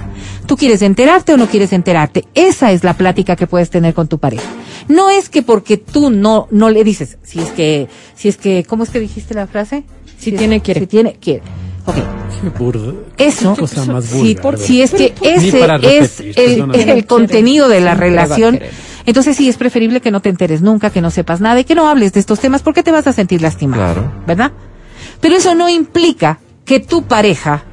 Tú 0.48 0.58
quieres 0.58 0.82
enterarte 0.82 1.34
o 1.34 1.38
no 1.38 1.48
quieres 1.48 1.74
enterarte. 1.74 2.25
Esa 2.34 2.72
es 2.72 2.84
la 2.84 2.96
plática 2.96 3.36
que 3.36 3.46
puedes 3.48 3.70
tener 3.70 3.94
con 3.94 4.08
tu 4.08 4.18
pareja. 4.18 4.44
No 4.88 5.10
es 5.10 5.30
que 5.30 5.42
porque 5.44 5.77
tú 5.77 6.10
no, 6.10 6.48
no 6.51 6.70
le 6.70 6.84
dices, 6.84 7.18
si 7.24 7.39
es 7.39 7.50
que, 7.50 7.88
si 8.15 8.30
es 8.30 8.38
que, 8.38 8.63
¿cómo 8.68 8.84
es 8.84 8.89
que 8.89 9.00
dijiste 9.00 9.34
la 9.36 9.46
frase? 9.48 9.84
Si 10.18 10.32
es- 10.32 10.38
tiene, 10.38 10.62
quiere. 10.62 10.82
Si 10.82 10.88
tiene, 10.88 11.13
quiere. 11.22 11.44
Ok. 11.86 11.96
Qué 12.42 12.50
burda. 12.50 12.94
Eso, 13.18 13.53
Qué 13.53 13.62
cosa 13.62 13.86
más 13.86 14.06
si, 14.06 14.18
vulgar, 14.36 14.58
de 14.58 14.65
si 14.65 14.82
es 14.82 14.92
que 14.92 15.13
ese 15.22 15.65
es 15.96 16.22
el, 16.88 17.06
contenido 17.06 17.68
de 17.70 17.80
la 17.82 17.94
relación. 17.94 18.60
Entonces 19.06 19.38
sí 19.38 19.50
es 19.50 19.58
preferible 19.58 20.02
que 20.02 20.12
no 20.12 20.22
te 20.22 20.30
enteres 20.30 20.62
nunca, 20.62 20.90
que 20.90 21.02
no 21.02 21.12
sepas 21.12 21.42
nada 21.42 21.60
y 21.60 21.64
que 21.64 21.76
no 21.76 21.88
hables 21.88 22.14
de 22.14 22.20
estos 22.20 22.40
temas 22.40 22.62
porque 22.62 22.84
te 22.84 22.92
vas 22.92 23.08
a 23.08 23.14
sentir 23.14 23.42
lastimado. 23.42 23.84
Claro. 23.84 24.12
¿Verdad? 24.26 24.52
Pero 25.22 25.36
eso 25.36 25.56
no 25.56 25.70
implica 25.70 26.40
que 26.66 26.80
tu 26.80 27.04
pareja 27.04 27.64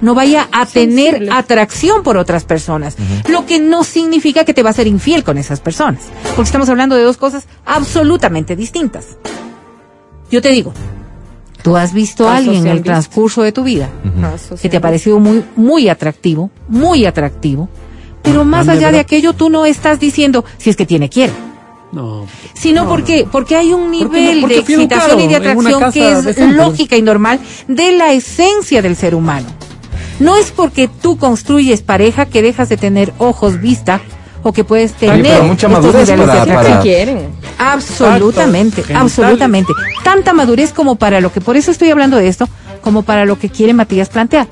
no 0.00 0.14
vaya 0.14 0.48
a 0.52 0.66
tener 0.66 1.12
Sensible. 1.12 1.30
atracción 1.32 2.02
por 2.02 2.16
otras 2.16 2.44
personas, 2.44 2.96
lo 3.28 3.46
que 3.46 3.60
no 3.60 3.84
significa 3.84 4.44
que 4.44 4.54
te 4.54 4.62
va 4.62 4.70
a 4.70 4.72
ser 4.72 4.86
infiel 4.86 5.24
con 5.24 5.38
esas 5.38 5.60
personas, 5.60 6.04
porque 6.36 6.48
estamos 6.48 6.68
hablando 6.68 6.96
de 6.96 7.02
dos 7.02 7.16
cosas 7.16 7.46
absolutamente 7.66 8.56
distintas. 8.56 9.18
Yo 10.30 10.40
te 10.40 10.50
digo, 10.50 10.72
tú 11.62 11.76
has 11.76 11.92
visto 11.92 12.28
a 12.28 12.36
alguien 12.36 12.66
en 12.66 12.68
el 12.68 12.82
transcurso 12.82 13.42
de 13.42 13.52
tu 13.52 13.64
vida 13.64 13.90
que 14.60 14.68
te 14.68 14.76
ha 14.76 14.80
parecido 14.80 15.18
muy, 15.18 15.44
muy 15.56 15.88
atractivo, 15.88 16.50
muy 16.68 17.04
atractivo, 17.04 17.68
pero 18.22 18.44
más 18.44 18.68
allá 18.68 18.90
de 18.92 18.98
aquello 19.00 19.32
tú 19.32 19.50
no 19.50 19.66
estás 19.66 19.98
diciendo 20.00 20.44
si 20.58 20.70
es 20.70 20.76
que 20.76 20.86
tiene 20.86 21.08
quiere, 21.08 21.32
No. 21.92 22.26
sino 22.54 22.84
No, 22.84 22.88
porque 22.90 23.26
porque 23.30 23.56
hay 23.56 23.72
un 23.72 23.90
Porque 23.90 24.04
no- 24.04 24.10
nivel 24.12 24.40
porque 24.40 24.54
de 24.54 24.60
excitación 24.60 25.20
y 25.20 25.26
de 25.28 25.36
atracción 25.36 25.92
que 25.92 26.12
es 26.12 26.24
decente. 26.24 26.54
lógica 26.56 26.96
y 26.96 27.02
normal 27.02 27.40
de 27.68 27.92
la 27.92 28.12
esencia 28.12 28.82
del 28.82 28.96
ser 28.96 29.14
humano. 29.14 29.46
No 30.20 30.36
es 30.36 30.50
porque 30.50 30.86
tú 30.88 31.16
construyes 31.16 31.80
pareja 31.82 32.26
que 32.26 32.42
dejas 32.42 32.68
de 32.68 32.76
tener 32.76 33.12
ojos, 33.18 33.60
vista 33.60 34.00
o 34.42 34.52
que 34.52 34.64
puedes 34.64 34.92
tener 34.92 35.22
pero 35.22 35.44
mucha 35.44 35.68
madurez 35.68 36.08
niveles 36.08 36.26
de 36.26 36.38
para- 36.38 36.54
para- 36.62 36.80
quieren. 36.80 37.28
Absolutamente, 37.58 38.80
Exacto, 38.82 39.00
absolutamente. 39.02 39.72
Tanta 40.04 40.32
madurez 40.32 40.72
como 40.72 40.96
para 40.96 41.20
lo 41.20 41.32
que, 41.32 41.40
por 41.40 41.56
eso 41.56 41.70
estoy 41.70 41.90
hablando 41.90 42.16
de 42.18 42.28
esto, 42.28 42.48
como 42.82 43.02
para 43.02 43.24
lo 43.24 43.38
que 43.38 43.48
quiere 43.50 43.72
Matías 43.74 44.08
plantear. 44.10 44.46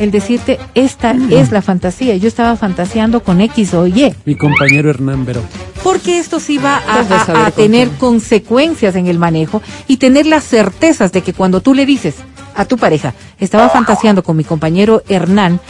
El 0.00 0.10
decirte, 0.10 0.58
esta 0.74 1.14
es 1.28 1.52
la 1.52 1.60
fantasía. 1.60 2.16
Yo 2.16 2.26
estaba 2.26 2.56
fantaseando 2.56 3.22
con 3.22 3.42
X 3.42 3.74
o 3.74 3.86
Y. 3.86 4.14
Mi 4.24 4.34
compañero 4.34 4.88
Hernán 4.88 5.26
Veró. 5.26 5.42
Porque 5.84 6.18
esto 6.18 6.40
sí 6.40 6.56
va 6.56 6.80
a, 6.88 7.50
tener 7.50 7.90
consecuencias 7.90 8.96
en 8.96 9.08
el 9.08 9.18
manejo 9.18 9.60
y 9.88 9.98
tener 9.98 10.24
las 10.24 10.44
certezas 10.44 11.12
de 11.12 11.20
que 11.20 11.34
cuando 11.34 11.60
tú 11.60 11.74
le 11.74 11.84
dices 11.84 12.14
a 12.54 12.64
tu 12.64 12.78
pareja, 12.78 13.12
estaba 13.38 13.68
fantaseando 13.68 14.22
con 14.22 14.38
mi 14.38 14.44
compañero 14.44 15.02
Hernán, 15.06 15.60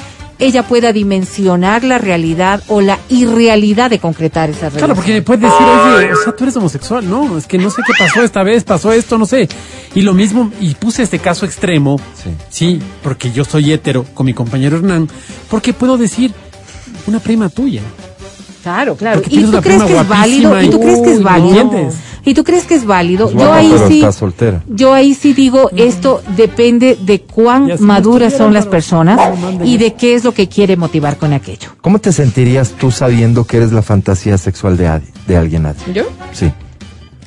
ella 0.41 0.63
pueda 0.67 0.93
dimensionar 0.93 1.85
la 1.85 1.99
realidad 1.99 2.63
o 2.69 2.81
la 2.81 2.99
irrealidad 3.09 3.91
de 3.91 3.99
concretar 3.99 4.51
esa 4.51 4.71
relación. 4.71 4.79
Claro, 4.79 4.95
porque 4.95 5.23
puedes 5.23 5.43
decir, 5.43 5.67
oye, 5.67 6.13
o 6.13 6.17
sea, 6.25 6.35
tú 6.35 6.45
eres 6.45 6.57
homosexual. 6.57 7.09
No, 7.09 7.39
es 7.39 7.47
que 7.47 7.59
no 7.59 7.71
sé 7.71 7.83
qué 7.87 7.93
pasó 7.99 8.23
esta 8.23 8.43
vez, 8.43 8.65
pasó 8.65 8.91
esto, 8.93 9.19
no 9.19 9.27
sé. 9.27 9.49
Y 9.95 10.01
lo 10.03 10.15
mismo, 10.15 10.51
y 10.61 10.75
puse 10.75 11.03
este 11.03 11.19
caso 11.19 11.47
extremo, 11.47 12.01
Sí. 12.15 12.31
sí, 12.49 12.83
porque 13.03 13.31
yo 13.31 13.45
soy 13.45 13.73
hétero 13.73 14.05
con 14.15 14.27
mi 14.27 14.35
compañero 14.35 14.79
Hernán, 14.79 15.09
porque 15.51 15.73
puedo 15.73 15.97
decir 15.99 16.33
una 17.07 17.21
prima 17.21 17.49
tuya. 17.49 17.83
Claro, 18.63 18.95
claro. 18.97 19.23
¿Y 19.29 19.45
tú 19.45 19.61
crees 19.61 19.83
que 19.83 19.97
es 19.97 20.09
válido? 20.09 20.61
¿Y 20.63 20.69
tú 20.71 20.81
crees 20.81 21.01
que 21.01 21.13
es 21.13 21.23
válido? 21.23 21.91
¿Y 22.25 22.35
tú 22.35 22.45
crees 22.45 22.65
que 22.65 22.75
es 22.75 22.85
válido? 22.85 23.27
Es 23.29 23.33
yo 23.33 23.39
guapa, 23.39 23.57
ahí 23.57 23.75
sí, 23.89 24.05
yo 24.69 24.93
ahí 24.93 25.15
sí 25.15 25.33
digo, 25.33 25.71
esto 25.75 26.23
depende 26.37 26.99
de 27.01 27.23
cuán 27.23 27.71
maduras 27.81 28.37
son 28.37 28.53
las 28.53 28.67
personas 28.67 29.19
y 29.65 29.79
de 29.79 29.95
qué 29.95 30.15
es 30.15 30.25
lo 30.25 30.33
que 30.33 30.49
quiere 30.49 30.77
motivar 30.77 31.17
con 31.17 31.33
aquello. 31.33 31.71
¿Cómo 31.81 31.99
te 31.99 32.13
sentirías 32.13 32.73
tú 32.73 32.91
sabiendo 32.91 33.45
que 33.45 33.57
eres 33.57 33.73
la 33.73 33.81
fantasía 33.83 34.37
sexual 34.37 34.77
de, 34.77 34.89
adi- 34.89 35.13
de 35.27 35.37
alguien, 35.37 35.65
Adi? 35.65 35.79
¿Yo? 35.95 36.05
Sí. 36.33 36.53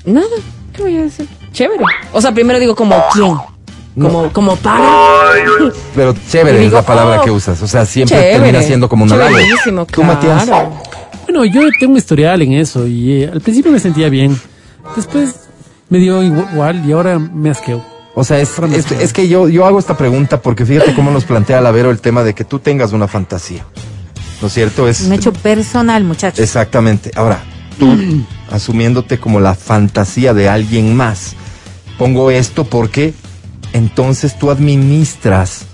Nada. 0.06 0.28
¿Qué 0.74 0.82
voy 0.84 0.98
a 0.98 1.02
decir? 1.02 1.28
Chévere. 1.52 1.84
O 2.12 2.22
sea, 2.22 2.32
primero 2.32 2.60
digo 2.60 2.76
como 2.76 2.96
quién. 3.14 3.36
No. 3.96 4.08
Como, 4.08 4.34
como 4.34 4.56
para. 4.56 4.84
Pero 5.96 6.16
chévere 6.30 6.58
digo, 6.58 6.68
es 6.70 6.74
la 6.74 6.82
palabra 6.86 7.22
oh, 7.22 7.24
que 7.24 7.30
usas. 7.32 7.62
O 7.62 7.68
sea, 7.68 7.86
siempre 7.86 8.18
Chévere. 8.18 8.34
termina 8.40 8.62
siendo 8.64 8.90
como 8.90 9.04
un 9.06 9.12
halago. 9.12 9.38
Tú, 9.92 10.04
Matías. 10.04 10.50
Bueno, 11.24 11.46
yo 11.46 11.62
tengo 11.80 11.94
un 11.94 11.98
historial 11.98 12.42
en 12.42 12.54
eso 12.54 12.88
y 12.88 13.24
eh, 13.24 13.30
al 13.32 13.42
principio 13.42 13.72
me 13.72 13.80
sentía 13.80 14.10
bien. 14.10 14.38
Después 14.96 15.36
me 15.90 16.00
dio 16.00 16.22
igual 16.24 16.84
y 16.86 16.92
ahora 16.92 17.20
me 17.20 17.50
asqueo. 17.50 17.84
O 18.16 18.24
sea, 18.24 18.40
es, 18.40 18.52
es 18.92 19.14
que 19.14 19.28
yo, 19.28 19.50
yo 19.50 19.66
hago 19.66 19.80
esta 19.80 19.98
pregunta 19.98 20.42
porque 20.42 20.66
fíjate 20.66 20.94
cómo 20.94 21.10
nos 21.10 21.26
plantea 21.26 21.62
Lavero 21.62 21.90
el 21.90 22.00
tema 22.00 22.24
de 22.24 22.36
que 22.36 22.44
tú 22.44 22.60
tengas 22.60 22.94
una 22.94 23.08
fantasía. 23.08 23.66
¿No 24.42 24.48
es 24.48 24.54
cierto? 24.54 24.88
Es, 24.88 25.02
Un 25.02 25.14
hecho 25.14 25.34
personal, 25.34 26.04
muchachos. 26.04 26.40
Exactamente. 26.40 27.12
Ahora, 27.16 27.44
tú 27.80 27.98
asumiéndote 28.52 29.20
como 29.20 29.40
la 29.40 29.56
fantasía 29.56 30.34
de 30.34 30.50
alguien 30.50 30.96
más. 30.96 31.36
Pongo 31.98 32.30
esto 32.30 32.66
porque 32.66 33.14
entonces 33.72 34.38
tú 34.38 34.52
administras, 34.52 35.66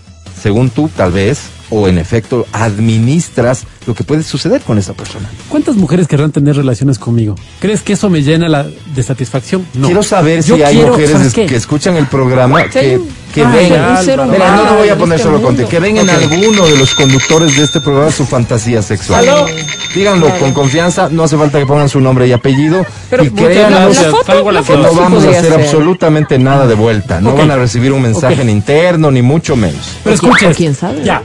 según 0.42 0.70
tú 0.70 0.90
tal 0.96 1.12
vez, 1.12 1.40
o 1.72 1.88
en 1.88 1.98
efecto 1.98 2.46
administras 2.52 3.64
lo 3.86 3.94
que 3.94 4.04
puede 4.04 4.24
suceder 4.24 4.62
con 4.62 4.78
esa 4.78 4.94
persona. 4.94 5.30
¿Cuántas 5.50 5.76
mujeres 5.76 6.08
querrán 6.08 6.32
tener 6.32 6.56
relaciones 6.56 7.00
conmigo? 7.00 7.36
¿Crees 7.60 7.82
que 7.82 7.94
eso 7.94 8.10
me 8.10 8.22
llena 8.22 8.48
la, 8.48 8.66
de 8.96 9.04
satisfacción? 9.04 9.66
No. 9.74 9.88
Quiero 9.88 10.04
saber 10.04 10.44
Yo 10.44 10.56
si 10.56 10.64
hay 10.64 10.76
quiero- 10.76 10.92
mujeres 10.92 11.34
que 11.34 11.56
escuchan 11.56 11.96
el 11.98 12.08
programa 12.08 12.64
Sí, 12.64 12.70
que, 12.72 13.02
que 13.34 13.44
Ay, 13.46 13.70
ven. 13.72 13.82
un 13.82 13.98
ser 14.04 14.20
Mira, 14.28 14.56
no 14.56 14.64
lo 14.66 14.76
voy 14.78 14.90
a 14.90 14.96
poner 14.98 15.18
en 15.20 15.24
solo 15.24 15.36
este 15.38 15.46
contigo. 15.48 15.70
Que 15.70 15.80
ven 15.80 15.98
en 15.98 16.10
alguno 16.10 16.66
de 16.66 16.78
los 16.78 16.94
conductores 16.94 17.56
de 17.58 17.64
este 17.64 17.80
programa 17.82 18.12
su 18.12 18.26
fantasía 18.26 18.82
sexual. 18.82 19.28
Aló. 19.28 19.46
Díganlo 19.96 20.30
con 20.38 20.52
confianza, 20.54 21.10
no 21.10 21.24
hace 21.24 21.36
falta 21.38 21.58
que 21.60 21.66
pongan 21.66 21.90
su 21.90 22.00
nombre 22.00 22.28
y 22.28 22.32
apellido. 22.32 22.86
Pero 23.10 23.24
y 23.24 23.30
muchas 23.32 23.46
créanos 23.48 23.98
que 24.68 24.78
no 24.78 24.94
vamos 24.94 25.26
a 25.26 25.30
hacer 25.30 25.46
ser. 25.46 25.54
absolutamente 25.54 26.38
nada 26.38 26.68
de 26.68 26.76
vuelta. 26.76 27.20
No 27.22 27.34
van 27.36 27.50
a 27.52 27.56
recibir 27.56 27.92
un 27.92 28.02
mensaje 28.04 28.42
en 28.42 28.50
interno, 28.50 29.10
ni 29.10 29.22
mucho 29.24 29.56
menos. 29.56 29.98
Pero 30.04 30.16
¿O 30.16 30.20
quién- 30.20 30.32
escuches, 30.32 30.52
o 30.54 30.58
quién 30.58 30.76
sabe? 30.76 31.04
Ya. 31.04 31.24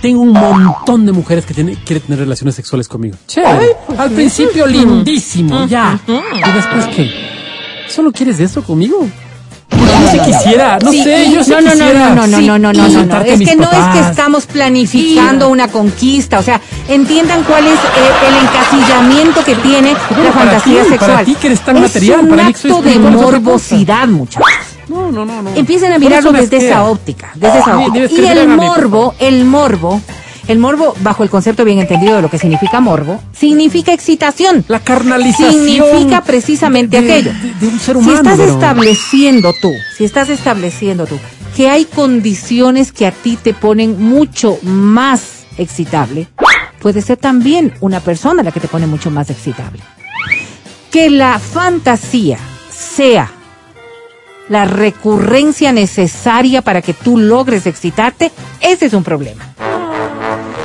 Tengo 0.00 0.22
un 0.22 0.32
montón 0.32 1.04
de 1.04 1.12
mujeres 1.12 1.44
que 1.44 1.52
tiene, 1.54 1.74
quieren 1.84 2.02
tener 2.02 2.20
relaciones 2.20 2.54
sexuales 2.54 2.88
conmigo. 2.88 3.16
Chévere. 3.26 3.76
Al 3.98 4.10
principio 4.10 4.66
lindísimo, 4.66 5.66
ya. 5.66 5.98
¿Y 6.06 6.52
después 6.52 6.86
qué? 6.96 7.10
¿Solo 7.88 8.10
quieres 8.12 8.40
eso 8.40 8.62
conmigo? 8.62 9.06
Yo 9.70 10.08
sí 10.10 10.18
quisiera, 10.20 10.78
no 10.82 10.90
Sí, 10.90 11.02
sé, 11.04 11.30
yo 11.30 11.44
sí 11.44 11.50
no, 11.50 11.60
no, 11.60 11.66
no, 11.66 11.72
quisiera. 11.72 12.08
no, 12.14 12.26
no, 12.26 12.38
sí, 12.38 12.46
no, 12.46 12.58
no, 12.58 12.72
no, 12.72 12.88
no, 12.88 13.04
no. 13.04 13.14
a 13.16 13.22
Es 13.26 13.38
que 13.40 13.56
no 13.56 13.70
es 13.70 13.86
que 13.92 14.00
estamos 14.10 14.46
planificando 14.46 15.48
una 15.48 15.68
conquista, 15.68 16.38
o 16.38 16.42
sea, 16.42 16.60
entiendan 16.88 17.42
cuál 17.44 17.66
es 17.66 17.74
eh, 17.74 18.28
el 18.28 18.46
encasillamiento 18.46 19.44
que 19.44 19.54
tiene 19.56 19.94
Pero 20.08 20.22
la 20.24 20.32
fantasía 20.32 20.82
ti, 20.84 20.88
sexual. 20.88 21.10
para 21.12 21.24
ti 21.24 21.34
que 21.34 21.46
eres 21.48 21.60
tan 21.60 21.76
es 21.76 21.82
material, 21.82 22.20
un 22.20 22.28
para 22.30 22.46
acto 22.46 22.82
de 22.82 22.98
morbosidad, 22.98 24.08
muchachos. 24.08 24.48
No, 24.90 25.10
no, 25.12 25.24
no, 25.24 25.42
no. 25.42 25.50
Empiecen 25.54 25.92
a 25.92 25.98
mirarlo 25.98 26.32
desde 26.32 26.56
esa 26.66 26.84
óptica, 26.84 27.30
desde 27.34 27.58
esa 27.60 27.76
Ni- 27.76 27.86
óptica. 27.86 28.08
Y 28.22 28.26
el 28.26 28.48
morbo, 28.48 29.14
el 29.20 29.44
morbo, 29.44 30.00
el 30.48 30.58
morbo, 30.58 30.94
bajo 31.00 31.22
el 31.22 31.30
concepto 31.30 31.64
bien 31.64 31.78
entendido 31.78 32.16
de 32.16 32.22
lo 32.22 32.28
que 32.30 32.38
significa 32.38 32.80
morbo, 32.80 33.20
significa 33.32 33.92
excitación. 33.92 34.64
La 34.68 34.80
carnalización. 34.80 35.52
significa 35.52 36.22
precisamente 36.22 37.00
de- 37.00 37.12
aquello. 37.12 37.32
De, 37.40 37.54
de 37.66 37.72
un 37.72 37.78
ser 37.78 37.96
Si 38.02 38.10
estás 38.10 38.36
pero- 38.38 38.52
estableciendo 38.52 39.52
tú, 39.62 39.70
si 39.96 40.04
estás 40.04 40.28
estableciendo 40.28 41.06
tú 41.06 41.18
que 41.56 41.68
hay 41.68 41.84
condiciones 41.84 42.92
que 42.92 43.06
a 43.06 43.12
ti 43.12 43.36
te 43.40 43.54
ponen 43.54 44.00
mucho 44.02 44.58
más 44.62 45.44
excitable, 45.58 46.28
puede 46.80 47.02
ser 47.02 47.16
también 47.18 47.74
una 47.80 48.00
persona 48.00 48.42
la 48.42 48.50
que 48.52 48.60
te 48.60 48.68
pone 48.68 48.86
mucho 48.86 49.10
más 49.10 49.30
excitable. 49.30 49.80
Que 50.90 51.10
la 51.10 51.38
fantasía 51.38 52.38
sea 52.72 53.30
la 54.50 54.66
recurrencia 54.66 55.72
necesaria 55.72 56.60
para 56.60 56.82
que 56.82 56.92
tú 56.92 57.16
logres 57.16 57.66
excitarte, 57.66 58.30
ese 58.60 58.86
es 58.86 58.92
un 58.92 59.02
problema. 59.04 59.44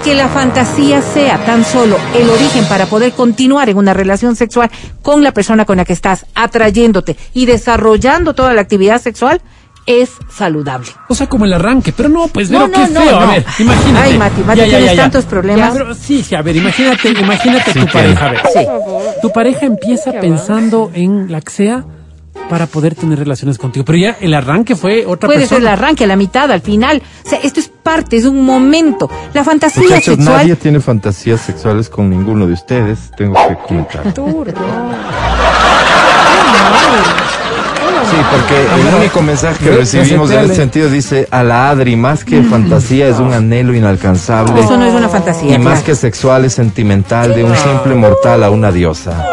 Que 0.03 0.13
la 0.15 0.27
fantasía 0.27 1.01
sea 1.01 1.43
tan 1.45 1.63
solo 1.63 1.97
el 2.15 2.29
origen 2.29 2.65
para 2.65 2.87
poder 2.87 3.13
continuar 3.13 3.69
en 3.69 3.77
una 3.77 3.93
relación 3.93 4.35
sexual 4.35 4.69
con 5.01 5.23
la 5.23 5.31
persona 5.31 5.65
con 5.65 5.77
la 5.77 5.85
que 5.85 5.93
estás 5.93 6.25
atrayéndote 6.35 7.15
y 7.33 7.45
desarrollando 7.45 8.33
toda 8.35 8.53
la 8.53 8.61
actividad 8.61 9.01
sexual 9.01 9.41
es 9.87 10.09
saludable. 10.35 10.87
O 11.09 11.13
sea, 11.15 11.27
como 11.29 11.45
el 11.45 11.53
arranque, 11.53 11.91
pero 11.95 12.09
no, 12.09 12.27
pues, 12.27 12.49
No, 12.49 12.67
pero 12.71 12.79
no, 12.79 12.87
qué 12.87 12.91
no, 12.93 13.01
feo. 13.01 13.17
A 13.19 13.25
no. 13.25 13.31
ver, 13.31 13.45
imagínate. 13.59 13.99
Ay, 14.09 14.17
Mati, 14.17 14.41
Mati, 14.41 14.61
tienes 14.61 14.95
tantos 14.95 15.25
problemas. 15.25 15.73
Ya, 15.73 15.79
pero 15.79 15.93
sí, 15.93 16.23
sí, 16.23 16.33
a 16.33 16.41
ver, 16.41 16.55
imagínate, 16.55 17.09
imagínate 17.09 17.71
tu 17.73 17.85
que- 17.85 17.91
pareja, 17.93 18.25
a 18.25 18.31
ver. 18.31 18.41
Sí. 18.51 18.59
Tu 19.21 19.31
pareja 19.31 19.65
empieza 19.67 20.11
pensando 20.13 20.89
en 20.93 21.31
la 21.31 21.39
que 21.41 21.51
sea 21.51 21.85
para 22.49 22.67
poder 22.67 22.95
tener 22.95 23.17
relaciones 23.19 23.57
contigo, 23.57 23.85
pero 23.85 23.97
ya 23.97 24.17
el 24.21 24.33
arranque 24.33 24.75
fue 24.75 25.05
otra 25.05 25.27
Puede 25.27 25.47
ser 25.47 25.57
el 25.57 25.63
persona. 25.63 25.73
arranque, 25.73 26.03
a 26.03 26.07
la 26.07 26.15
mitad, 26.15 26.51
al 26.51 26.61
final. 26.61 27.01
O 27.25 27.29
sea, 27.29 27.39
esto 27.39 27.59
es 27.59 27.67
parte, 27.67 28.17
es 28.17 28.25
un 28.25 28.43
momento. 28.45 29.09
La 29.33 29.43
fantasía 29.43 29.83
Muchachos, 29.83 30.15
sexual 30.15 30.37
nadie 30.37 30.55
tiene 30.55 30.79
fantasías 30.79 31.41
sexuales 31.41 31.89
con 31.89 32.09
ninguno 32.09 32.47
de 32.47 32.53
ustedes. 32.53 33.11
Tengo 33.17 33.35
que 33.47 33.55
comentar. 33.67 34.03
Sí, 38.09 38.15
porque 38.31 38.89
el 38.89 38.95
único 38.95 39.21
mensaje 39.21 39.63
que 39.63 39.71
Re- 39.71 39.77
recibimos 39.77 40.29
en 40.31 40.39
ese 40.45 40.55
sentido 40.55 40.89
dice 40.89 41.27
a 41.31 41.43
la 41.43 41.69
Adri, 41.69 41.95
más 41.95 42.23
que 42.23 42.41
fantasía 42.43 43.07
es 43.07 43.17
un 43.19 43.33
anhelo 43.33 43.73
inalcanzable. 43.73 44.61
Eso 44.61 44.77
no 44.77 44.85
es 44.85 44.93
una 44.93 45.09
fantasía. 45.09 45.55
Y 45.55 45.59
más 45.59 45.81
que 45.83 45.95
sexual 45.95 46.45
es 46.45 46.53
sentimental 46.53 47.33
de 47.35 47.43
un 47.43 47.55
simple 47.55 47.95
mortal 47.95 48.43
a 48.43 48.49
una 48.49 48.71
diosa. 48.71 49.25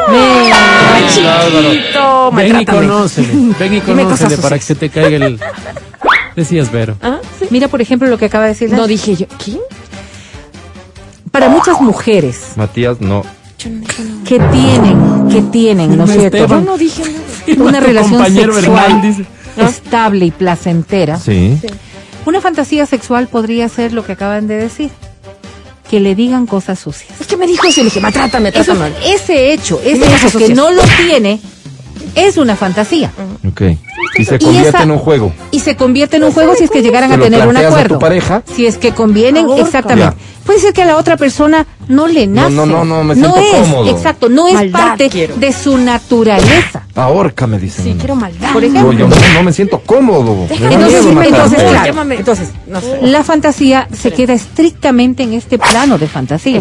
Chiquito, 1.09 2.31
Ven 2.33 2.61
y 2.61 2.65
conócele. 2.67 3.29
Ven 3.59 3.75
y 3.75 3.81
conócele 3.83 4.37
para 4.39 4.59
que 4.59 4.65
se 4.65 4.75
te 4.75 4.89
caiga 4.91 5.27
el. 5.27 5.41
Decías, 6.37 6.71
Vero. 6.73 6.97
Ah, 7.03 7.19
sí. 7.39 7.47
Mira, 7.51 7.69
por 7.69 7.81
ejemplo, 7.83 8.09
lo 8.09 8.17
que 8.19 8.27
acaba 8.27 8.45
de 8.45 8.51
decir. 8.51 8.71
No 8.73 8.87
dije 8.87 9.15
yo. 9.17 9.27
¿Quién? 9.43 9.59
Para 11.31 11.49
muchas 11.49 11.81
mujeres 11.81 12.53
Matías, 12.57 13.01
no. 13.01 13.23
Yo 13.59 13.71
que 14.27 14.39
tienen, 14.39 15.29
que 15.31 15.41
tienen, 15.51 15.97
¿no 15.97 16.05
es 16.05 16.11
cierto? 16.13 16.47
Yo 16.47 16.61
no 16.61 16.77
dije 16.77 17.03
nada. 17.05 17.19
Una 17.59 17.81
relación 17.81 18.25
sexual 18.25 19.27
estable 19.57 20.27
y 20.27 20.31
placentera. 20.31 21.19
Sí. 21.19 21.59
Una 22.25 22.41
fantasía 22.41 22.87
sexual 22.87 23.29
podría 23.29 23.69
ser 23.69 23.93
lo 23.93 24.05
que 24.05 24.13
acaban 24.13 24.47
de 24.47 24.57
decir. 24.57 24.91
Que 25.91 26.01
le 26.01 26.15
digan 26.15 26.47
cosas 26.47 26.79
sucias. 26.79 27.21
Es 27.21 27.27
que 27.27 27.37
me 27.37 27.47
dijo 27.47 27.67
eso 27.67 27.81
y 27.81 27.85
le 27.85 27.91
dije, 27.91 28.01
maltrátame, 28.01 28.49
Eso- 28.49 28.65
trátame. 28.65 28.93
ese 29.05 29.53
hecho, 29.53 29.79
ese 29.85 30.07
hecho 30.27 30.39
que 30.39 30.55
no 30.55 30.71
lo 30.71 30.83
tiene, 31.07 31.39
es 32.15 32.39
una 32.39 32.57
fantasía. 32.57 33.13
Ok. 33.47 33.63
Y 34.15 34.25
se 34.25 34.35
Y 34.37 34.39
convierte 34.39 34.69
esa- 34.69 34.83
en 34.83 34.91
un 34.91 34.99
juego. 34.99 35.33
Y 35.51 35.61
se 35.61 35.75
convierte 35.77 36.17
en 36.19 36.25
un 36.25 36.33
juego 36.33 36.55
si 36.55 36.65
es 36.65 36.71
que 36.71 36.83
llegaran 36.83 37.09
Se 37.09 37.15
a 37.15 37.17
lo 37.19 37.25
tener 37.25 37.47
un 37.47 37.57
a 37.57 37.61
acuerdo. 37.61 37.95
tu 37.95 37.99
pareja. 38.01 38.43
Si 38.55 38.67
es 38.67 38.77
que 38.79 38.93
convienen, 38.93 39.47
exactamente. 39.59 40.17
Puede 40.45 40.59
ser 40.59 40.73
que 40.73 40.83
a 40.83 40.87
la 40.87 40.97
otra 40.97 41.17
persona 41.17 41.67
no 41.89 42.09
le 42.09 42.27
No, 42.27 42.43
nace. 42.43 42.55
no, 42.55 42.67
no, 42.67 42.85
no, 42.85 43.05
me 43.05 43.15
siento 43.15 43.37
es, 43.39 43.51
cómodo. 43.69 43.89
Exacto, 43.91 44.29
no 44.29 44.49
es 44.49 44.55
Maldad 44.55 44.79
parte 44.81 45.09
quiero. 45.09 45.37
de 45.37 45.53
su 45.53 45.79
naturaleza. 45.79 46.83
Ahorca, 46.95 47.47
me 47.47 47.59
dicen. 47.59 47.85
Sí, 47.85 47.95
quiero 47.99 48.17
maldad. 48.17 48.53
Por 48.53 48.63
No, 48.63 48.69
ejemplo. 48.69 48.93
yo 48.93 49.09
no, 49.09 49.17
no 49.35 49.43
me 49.45 49.53
siento 49.53 49.79
cómodo. 49.81 50.35
Me 50.51 50.59
da 50.59 50.73
Entonces, 50.73 51.05
miedo 51.07 51.23
entonces, 51.23 51.63
claro, 51.63 51.87
Llámame. 51.87 52.17
entonces, 52.17 52.49
No 52.67 52.81
sé. 52.81 52.99
la 53.03 53.25
fantasía 53.25 53.89
se 53.97 54.13
queda 54.13 54.33
estrictamente 54.35 55.23
en 55.23 55.33
este 55.35 55.59
plano 55.59 55.97
de 55.97 56.09
fantasía. 56.09 56.61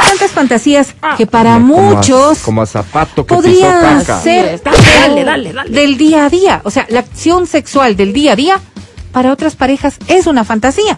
Hay 0.00 0.08
tantas 0.08 0.30
fantasías 0.30 0.94
que 1.16 1.26
para 1.26 1.54
Como 1.54 1.76
a- 1.76 1.94
muchos 1.94 2.38
Como 2.40 2.62
a 2.62 2.66
zapato 2.66 3.24
que 3.26 3.34
podrían 3.34 3.98
pisó 4.00 4.20
ser 4.22 4.60
Dale, 4.62 4.78
dale, 5.00 5.24
dale, 5.24 5.52
dale. 5.52 5.70
del 5.70 5.96
día 5.96 6.26
a 6.26 6.30
día. 6.30 6.60
O 6.64 6.70
sea, 6.70 6.86
la 6.88 7.00
acción 7.00 7.46
sexual 7.46 7.96
del 7.96 8.12
día 8.12 8.32
a 8.32 8.36
día 8.36 8.60
para 9.12 9.32
otras 9.32 9.56
parejas 9.56 9.96
es 10.08 10.26
una 10.26 10.44
fantasía. 10.44 10.96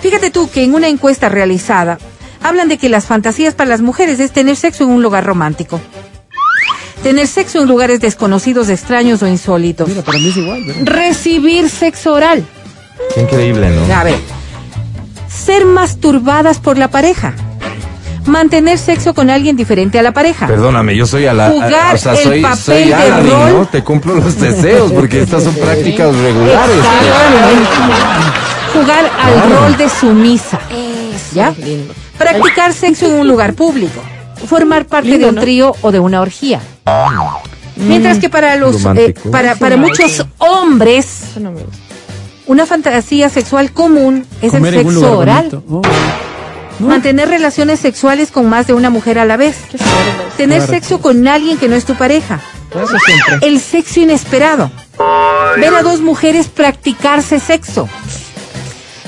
Fíjate 0.00 0.30
tú 0.30 0.50
que 0.50 0.64
en 0.64 0.74
una 0.74 0.88
encuesta 0.88 1.28
realizada 1.28 1.98
hablan 2.42 2.68
de 2.68 2.78
que 2.78 2.88
las 2.88 3.06
fantasías 3.06 3.54
para 3.54 3.70
las 3.70 3.80
mujeres 3.82 4.18
es 4.18 4.32
tener 4.32 4.56
sexo 4.56 4.82
en 4.84 4.90
un 4.90 5.02
lugar 5.02 5.24
romántico. 5.24 5.80
Tener 7.04 7.26
sexo 7.26 7.60
en 7.60 7.68
lugares 7.68 8.00
desconocidos, 8.00 8.68
extraños 8.68 9.22
o 9.22 9.26
insólitos. 9.28 9.88
Mira, 9.88 10.02
para 10.02 10.18
mí 10.18 10.28
es 10.28 10.36
igual, 10.36 10.64
¿verdad? 10.64 10.82
Recibir 10.84 11.68
sexo 11.68 12.12
oral. 12.14 12.44
Qué 13.14 13.22
increíble, 13.22 13.70
¿no? 13.70 13.94
A 13.94 14.04
ver. 14.04 14.18
Ser 15.28 15.64
masturbadas 15.64 16.58
por 16.60 16.78
la 16.78 16.88
pareja. 16.90 17.34
Mantener 18.26 18.78
sexo 18.78 19.14
con 19.14 19.30
alguien 19.30 19.56
diferente 19.56 19.98
a 19.98 20.02
la 20.02 20.12
pareja. 20.12 20.46
Perdóname, 20.46 20.96
yo 20.96 21.06
soy 21.06 21.26
a 21.26 21.32
la. 21.34 21.48
Jugar 21.50 21.94
o 21.94 21.98
sea, 21.98 22.12
el 22.12 22.18
soy, 22.18 22.40
papel 22.40 22.58
soy 22.58 22.84
de 22.84 22.94
Aladdin, 22.94 23.30
rol. 23.30 23.52
¿no? 23.52 23.66
Te 23.66 23.82
cumplo 23.82 24.14
los 24.14 24.38
deseos 24.38 24.92
porque 24.92 25.22
estas 25.22 25.42
son 25.44 25.54
prácticas 25.54 26.14
regulares. 26.16 26.76
Jugar 28.72 29.10
al 29.20 29.50
rol 29.50 29.76
de 29.76 29.88
sumisa. 29.88 30.60
¿Ya? 31.34 31.54
Practicar 32.18 32.72
sexo 32.72 33.06
en 33.06 33.14
un 33.14 33.28
lugar 33.28 33.54
público. 33.54 34.00
Formar 34.46 34.86
parte 34.86 35.08
Lindo, 35.08 35.26
de 35.26 35.30
un 35.30 35.34
¿no? 35.36 35.40
trío 35.40 35.74
o 35.82 35.92
de 35.92 35.98
una 36.00 36.20
orgía. 36.20 36.60
Mientras 37.76 38.18
que 38.18 38.28
para 38.28 38.56
los 38.56 38.84
eh, 38.96 39.14
para, 39.30 39.54
para 39.56 39.76
muchos 39.76 40.26
hombres 40.38 41.22
Eso 41.30 41.40
no 41.40 41.50
me 41.52 41.62
gusta. 41.62 41.78
una 42.46 42.66
fantasía 42.66 43.28
sexual 43.30 43.72
común 43.72 44.26
es 44.42 44.50
Comer 44.52 44.74
el 44.74 44.84
sexo 44.84 45.18
oral. 45.18 45.62
Mantener 46.78 47.28
relaciones 47.28 47.80
sexuales 47.80 48.30
con 48.30 48.48
más 48.48 48.66
de 48.66 48.74
una 48.74 48.90
mujer 48.90 49.18
a 49.18 49.24
la 49.24 49.36
vez. 49.36 49.56
Tener 50.36 50.58
Claro. 50.58 50.72
sexo 50.72 51.00
con 51.00 51.26
alguien 51.28 51.58
que 51.58 51.68
no 51.68 51.76
es 51.76 51.84
tu 51.84 51.94
pareja. 51.94 52.40
Eso 52.70 52.96
siempre. 53.06 53.46
El 53.48 53.60
sexo 53.60 54.00
inesperado. 54.00 54.70
Ver 55.58 55.74
a 55.74 55.82
dos 55.82 56.00
mujeres 56.00 56.48
practicarse 56.48 57.38
sexo. 57.38 57.88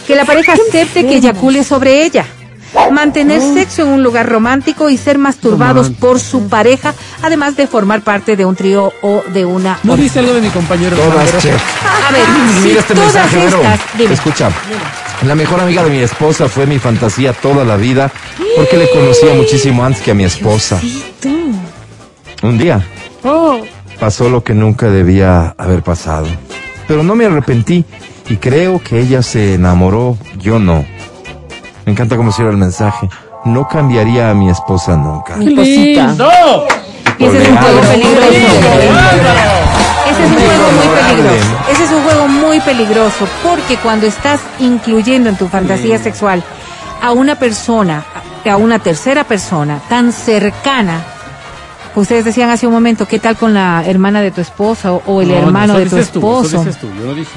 Que 0.06 0.14
la 0.14 0.24
pareja 0.24 0.52
acepte 0.52 1.06
que 1.06 1.16
eyacule 1.16 1.64
sobre 1.64 2.04
ella. 2.04 2.26
Mantener 2.90 3.40
sexo 3.40 3.82
en 3.82 3.88
un 3.88 4.02
lugar 4.02 4.28
romántico 4.28 4.90
y 4.90 4.96
ser 4.96 5.18
masturbados 5.18 5.86
Romántico. 5.86 6.06
por 6.06 6.20
su 6.20 6.48
pareja, 6.48 6.94
además 7.22 7.56
de 7.56 7.66
formar 7.66 8.02
parte 8.02 8.36
de 8.36 8.44
un 8.44 8.54
trío 8.56 8.92
o 9.02 9.22
de 9.32 9.44
una. 9.44 9.78
No 9.82 9.96
dice 9.96 10.18
algo 10.20 10.34
de 10.34 10.40
mi 10.40 10.48
compañero. 10.50 10.96
Todas. 10.96 11.34
A 11.34 12.12
ver, 12.12 12.22
si 12.62 12.68
Mira 12.68 12.80
este 12.80 12.94
todas 12.94 13.14
mensaje, 13.14 13.36
Vero. 13.36 13.56
estas. 13.62 13.80
dime. 13.98 14.14
Escucha. 14.14 14.50
La 15.26 15.34
mejor 15.34 15.60
amiga 15.60 15.82
de 15.84 15.90
mi 15.90 15.98
esposa 16.00 16.48
fue 16.48 16.66
mi 16.66 16.78
fantasía 16.78 17.32
toda 17.32 17.64
la 17.64 17.76
vida 17.76 18.10
porque 18.56 18.76
le 18.76 18.90
conocía 18.90 19.32
muchísimo 19.34 19.84
antes 19.84 20.02
que 20.02 20.10
a 20.10 20.14
mi 20.14 20.24
esposa. 20.24 20.80
Un 22.42 22.58
día 22.58 22.84
Oh, 23.22 23.58
pasó 23.98 24.28
lo 24.28 24.44
que 24.44 24.52
nunca 24.52 24.90
debía 24.90 25.54
haber 25.56 25.82
pasado. 25.82 26.26
Pero 26.86 27.02
no 27.02 27.14
me 27.14 27.24
arrepentí 27.24 27.84
y 28.28 28.36
creo 28.36 28.82
que 28.82 29.00
ella 29.00 29.22
se 29.22 29.54
enamoró, 29.54 30.18
yo 30.38 30.58
no. 30.58 30.84
Me 31.84 31.92
encanta 31.92 32.16
cómo 32.16 32.32
cierra 32.32 32.50
el 32.50 32.56
mensaje. 32.56 33.08
No 33.44 33.68
cambiaría 33.68 34.30
a 34.30 34.34
mi 34.34 34.48
esposa 34.48 34.96
nunca. 34.96 35.36
mi 35.36 35.54
cosita. 35.54 36.14
Y 37.18 37.24
ese 37.24 37.42
es 37.42 37.48
un 37.48 37.56
juego 37.56 37.80
peligroso. 37.82 38.30
Ese 40.10 40.24
es 40.24 40.30
un 40.30 40.36
juego 40.36 40.70
muy 40.72 40.88
peligroso. 40.96 41.58
Ese 41.70 41.84
es 41.84 41.90
un 41.92 42.02
juego 42.02 42.28
muy 42.28 42.60
peligroso 42.60 43.28
porque 43.42 43.76
cuando 43.76 44.06
estás 44.06 44.40
incluyendo 44.58 45.28
en 45.28 45.36
tu 45.36 45.48
fantasía 45.48 45.98
sexual 45.98 46.42
a 47.02 47.12
una 47.12 47.36
persona, 47.36 48.04
a 48.50 48.56
una 48.56 48.78
tercera 48.78 49.24
persona 49.24 49.80
tan 49.88 50.12
cercana, 50.12 51.02
ustedes 51.94 52.24
decían 52.24 52.50
hace 52.50 52.66
un 52.66 52.72
momento, 52.72 53.06
¿qué 53.06 53.18
tal 53.18 53.36
con 53.36 53.54
la 53.54 53.84
hermana 53.86 54.22
de 54.22 54.30
tu 54.30 54.40
esposa 54.40 54.92
o, 54.92 55.22
el 55.22 55.28
No, 55.28 55.34
no, 55.34 55.40
hermano 55.42 55.74
de 55.78 55.86
tu 55.86 55.96
dices 55.96 56.12
tú, 56.12 56.18
eso 56.20 56.46
esposo? 56.46 56.58
dices 56.64 56.80
tú, 56.80 56.88
yo 56.98 57.06
no 57.06 57.14
dije. 57.14 57.30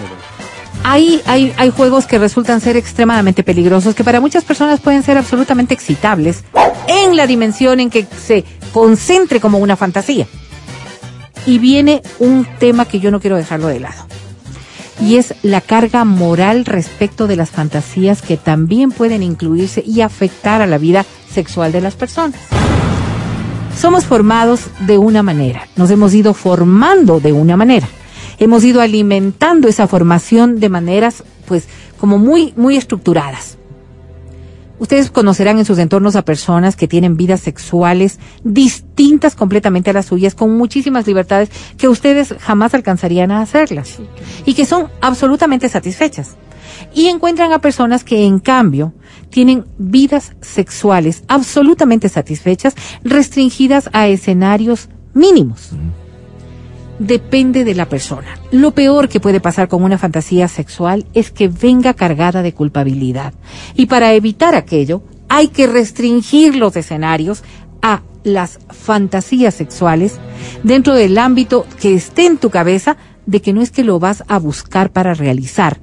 Hay, 0.83 1.21
hay, 1.25 1.53
hay 1.57 1.69
juegos 1.69 2.05
que 2.05 2.17
resultan 2.17 2.61
ser 2.61 2.77
extremadamente 2.77 3.43
peligrosos, 3.43 3.95
que 3.95 4.03
para 4.03 4.21
muchas 4.21 4.43
personas 4.43 4.79
pueden 4.79 5.03
ser 5.03 5.17
absolutamente 5.17 5.73
excitables 5.73 6.43
en 6.87 7.15
la 7.15 7.27
dimensión 7.27 7.79
en 7.79 7.89
que 7.89 8.05
se 8.05 8.45
concentre 8.73 9.39
como 9.39 9.57
una 9.57 9.75
fantasía. 9.75 10.27
Y 11.45 11.59
viene 11.59 12.01
un 12.19 12.45
tema 12.59 12.85
que 12.85 12.99
yo 12.99 13.11
no 13.11 13.19
quiero 13.19 13.37
dejarlo 13.37 13.67
de 13.67 13.79
lado. 13.79 14.05
Y 14.99 15.17
es 15.17 15.35
la 15.43 15.61
carga 15.61 16.05
moral 16.05 16.65
respecto 16.65 17.27
de 17.27 17.35
las 17.35 17.51
fantasías 17.51 18.21
que 18.21 18.35
también 18.35 18.91
pueden 18.91 19.23
incluirse 19.23 19.83
y 19.85 20.01
afectar 20.01 20.61
a 20.61 20.67
la 20.67 20.77
vida 20.77 21.05
sexual 21.31 21.71
de 21.71 21.81
las 21.81 21.95
personas. 21.95 22.39
Somos 23.79 24.05
formados 24.05 24.61
de 24.87 24.97
una 24.97 25.21
manera, 25.21 25.67
nos 25.75 25.91
hemos 25.91 26.13
ido 26.15 26.33
formando 26.33 27.19
de 27.19 27.31
una 27.31 27.55
manera 27.55 27.87
hemos 28.39 28.63
ido 28.63 28.81
alimentando 28.81 29.67
esa 29.67 29.87
formación 29.87 30.59
de 30.59 30.69
maneras, 30.69 31.23
pues, 31.45 31.67
como 31.99 32.17
muy, 32.17 32.53
muy 32.55 32.77
estructuradas. 32.77 33.57
Ustedes 34.79 35.09
conocerán 35.09 35.57
en 35.57 35.65
sus 35.65 35.79
entornos 35.79 36.15
a 36.15 36.21
personas 36.23 36.75
que 36.75 36.87
tienen 36.87 37.17
vidas 37.17 37.41
sexuales 37.41 38.19
distintas 38.43 39.35
completamente 39.35 39.89
a 39.89 39.93
las 39.93 40.05
suyas, 40.05 40.35
con 40.35 40.55
muchísimas 40.55 41.07
libertades 41.07 41.49
que 41.77 41.87
ustedes 41.87 42.35
jamás 42.39 42.75
alcanzarían 42.75 43.31
a 43.31 43.41
hacerlas 43.41 43.97
y 44.45 44.53
que 44.53 44.65
son 44.65 44.87
absolutamente 45.01 45.67
satisfechas. 45.67 46.35
Y 46.93 47.07
encuentran 47.07 47.53
a 47.53 47.61
personas 47.61 48.03
que, 48.03 48.23
en 48.23 48.37
cambio, 48.37 48.93
tienen 49.31 49.65
vidas 49.79 50.33
sexuales 50.41 51.23
absolutamente 51.27 52.07
satisfechas, 52.07 52.75
restringidas 53.03 53.89
a 53.93 54.07
escenarios 54.07 54.89
mínimos 55.13 55.71
depende 56.99 57.63
de 57.63 57.75
la 57.75 57.87
persona. 57.87 58.27
Lo 58.51 58.71
peor 58.71 59.07
que 59.09 59.19
puede 59.19 59.39
pasar 59.39 59.67
con 59.67 59.83
una 59.83 59.97
fantasía 59.97 60.47
sexual 60.47 61.05
es 61.13 61.31
que 61.31 61.47
venga 61.47 61.93
cargada 61.93 62.41
de 62.41 62.53
culpabilidad. 62.53 63.33
Y 63.75 63.85
para 63.85 64.13
evitar 64.13 64.55
aquello, 64.55 65.03
hay 65.29 65.49
que 65.49 65.67
restringir 65.67 66.55
los 66.55 66.75
escenarios 66.75 67.43
a 67.81 68.01
las 68.23 68.59
fantasías 68.69 69.53
sexuales 69.53 70.19
dentro 70.63 70.95
del 70.95 71.17
ámbito 71.17 71.65
que 71.79 71.93
esté 71.93 72.25
en 72.25 72.37
tu 72.37 72.49
cabeza 72.49 72.97
de 73.25 73.41
que 73.41 73.53
no 73.53 73.61
es 73.61 73.71
que 73.71 73.83
lo 73.83 73.99
vas 73.99 74.23
a 74.27 74.39
buscar 74.39 74.89
para 74.91 75.13
realizar, 75.13 75.79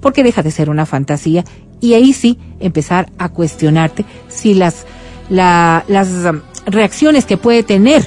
porque 0.00 0.22
deja 0.24 0.42
de 0.42 0.50
ser 0.50 0.68
una 0.70 0.86
fantasía 0.86 1.44
y 1.80 1.94
ahí 1.94 2.12
sí 2.12 2.38
empezar 2.58 3.10
a 3.18 3.28
cuestionarte 3.28 4.04
si 4.28 4.54
las, 4.54 4.86
la- 5.28 5.84
las 5.88 6.08
um, 6.08 6.40
reacciones 6.66 7.24
que 7.26 7.36
puede 7.36 7.62
tener 7.62 8.04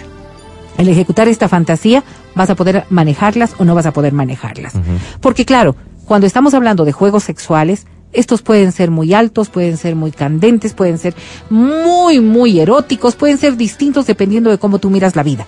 el 0.78 0.88
ejecutar 0.90 1.28
esta 1.28 1.48
fantasía, 1.50 2.04
vas 2.40 2.50
a 2.50 2.56
poder 2.56 2.86
manejarlas 2.90 3.54
o 3.60 3.66
no 3.66 3.76
vas 3.76 3.86
a 3.86 3.92
poder 3.94 4.14
manejarlas. 4.14 4.74
Porque 5.22 5.46
claro, 5.46 5.76
cuando 6.06 6.26
estamos 6.26 6.54
hablando 6.56 6.86
de 6.86 6.92
juegos 6.92 7.24
sexuales, 7.26 7.86
estos 8.14 8.42
pueden 8.42 8.72
ser 8.72 8.90
muy 8.90 9.14
altos, 9.14 9.50
pueden 9.50 9.78
ser 9.78 9.96
muy 9.96 10.12
candentes, 10.12 10.74
pueden 10.74 10.98
ser 10.98 11.14
muy, 11.52 12.20
muy 12.20 12.60
eróticos, 12.60 13.16
pueden 13.16 13.38
ser 13.38 13.56
distintos 13.58 14.08
dependiendo 14.08 14.50
de 14.50 14.58
cómo 14.58 14.80
tú 14.80 14.90
miras 14.90 15.16
la 15.16 15.22
vida. 15.24 15.46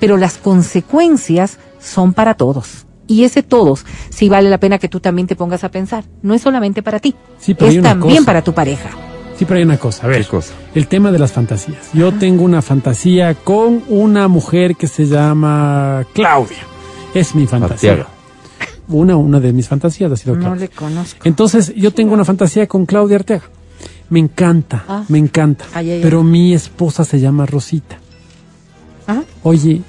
pero 0.00 0.16
las 0.16 0.38
consecuencias 0.38 1.58
son 1.78 2.12
para 2.14 2.34
todos. 2.34 2.86
Y 3.06 3.24
ese 3.24 3.42
todos, 3.42 3.84
sí 4.08 4.28
vale 4.30 4.48
la 4.48 4.58
pena 4.58 4.78
que 4.78 4.88
tú 4.88 4.98
también 5.00 5.26
te 5.26 5.36
pongas 5.36 5.62
a 5.64 5.70
pensar. 5.70 6.04
No 6.22 6.32
es 6.32 6.40
solamente 6.42 6.82
para 6.82 7.00
ti, 7.00 7.14
Sí, 7.38 7.52
es 7.58 7.82
también 7.82 8.16
cosa. 8.18 8.26
para 8.26 8.42
tu 8.42 8.52
pareja. 8.54 8.88
Sí, 9.40 9.46
pero 9.46 9.56
hay 9.56 9.64
una 9.64 9.78
cosa, 9.78 10.04
a 10.04 10.08
ver. 10.10 10.20
¿Qué 10.20 10.28
cosa? 10.28 10.52
El 10.74 10.86
tema 10.86 11.10
de 11.10 11.18
las 11.18 11.32
fantasías. 11.32 11.94
Yo 11.94 12.12
tengo 12.12 12.44
una 12.44 12.60
fantasía 12.60 13.34
con 13.34 13.82
una 13.88 14.28
mujer 14.28 14.76
que 14.76 14.86
se 14.86 15.06
llama 15.06 16.04
Claudia. 16.12 16.58
Es 17.14 17.34
mi 17.34 17.46
fantasía. 17.46 17.92
Arteaga. 17.92 18.10
Una, 18.88 19.16
una 19.16 19.40
de 19.40 19.54
mis 19.54 19.66
fantasías 19.66 20.12
ha 20.12 20.16
sido 20.18 20.34
No 20.36 20.42
Claudia. 20.42 20.60
le 20.60 20.68
conozco. 20.68 21.20
Entonces, 21.24 21.72
yo 21.74 21.90
tengo 21.90 22.12
una 22.12 22.26
fantasía 22.26 22.66
con 22.66 22.84
Claudia 22.84 23.16
Arteaga. 23.16 23.44
Me 24.10 24.18
encanta, 24.18 24.84
Ah. 24.86 25.04
me 25.08 25.16
encanta. 25.16 25.64
Ay, 25.72 25.86
ay, 25.90 25.96
ay. 25.96 26.00
Pero 26.02 26.22
mi 26.22 26.52
esposa 26.52 27.06
se 27.06 27.18
llama 27.18 27.46
Rosita. 27.46 27.96
Ajá. 29.06 29.22
Oye, 29.42 29.80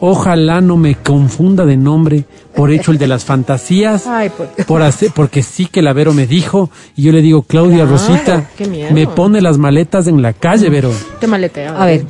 ojalá 0.00 0.60
no 0.60 0.76
me 0.76 0.94
confunda 0.96 1.64
de 1.64 1.76
nombre 1.76 2.24
por 2.54 2.70
hecho 2.70 2.90
el 2.92 2.98
de 2.98 3.06
las 3.06 3.24
fantasías. 3.24 4.06
Ay, 4.06 4.30
por- 4.30 4.48
Por 4.66 4.82
hacer, 4.82 5.10
porque 5.14 5.42
sí 5.42 5.66
que 5.66 5.82
la 5.82 5.92
Vero 5.92 6.12
me 6.12 6.26
dijo 6.26 6.70
y 6.96 7.02
yo 7.02 7.12
le 7.12 7.22
digo, 7.22 7.42
Claudia 7.42 7.84
Claro, 7.86 7.90
Rosita, 7.92 8.50
me 8.92 9.06
pone 9.06 9.40
las 9.40 9.58
maletas 9.58 10.06
en 10.06 10.22
la 10.22 10.32
calle, 10.32 10.68
Vero. 10.70 10.90
Te 11.20 11.26
maletea. 11.26 11.76
A 11.80 11.86
ver, 11.86 12.04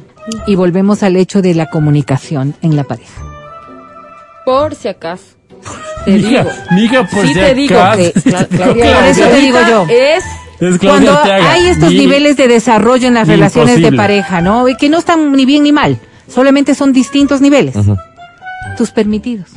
y 0.46 0.54
volvemos 0.56 1.02
al 1.02 1.16
hecho 1.16 1.42
de 1.42 1.54
la 1.54 1.66
comunicación 1.70 2.54
en 2.62 2.76
la 2.76 2.84
pareja. 2.84 3.22
Por 4.44 4.74
si 4.74 4.88
acaso. 4.88 5.24
Te 6.04 6.12
Mija, 6.12 6.28
digo. 6.44 6.50
mija, 6.72 7.06
por 7.08 7.22
sí 7.22 7.28
si 7.28 7.34
te 7.34 7.54
digo 7.54 7.78
acaso. 7.80 7.96
que 8.12 8.12
Cla- 8.30 8.46
Claudia 8.56 8.94
Por 8.96 9.04
eso 9.06 9.22
te 9.22 9.40
digo 9.40 9.58
yo. 9.68 9.86
Es 9.88 10.24
Cuando 10.80 11.18
hay 11.22 11.66
estos 11.66 11.92
niveles 11.92 12.36
de 12.36 12.46
desarrollo 12.48 13.08
en 13.08 13.14
las 13.14 13.26
relaciones 13.28 13.80
de 13.82 13.92
pareja, 13.92 14.40
¿no? 14.40 14.68
Y 14.68 14.76
que 14.76 14.88
no 14.88 14.98
están 14.98 15.32
ni 15.32 15.44
bien 15.44 15.64
ni 15.64 15.72
mal, 15.72 15.98
solamente 16.28 16.74
son 16.74 16.92
distintos 16.92 17.40
niveles. 17.40 17.74
Tus 18.76 18.90
permitidos. 18.90 19.50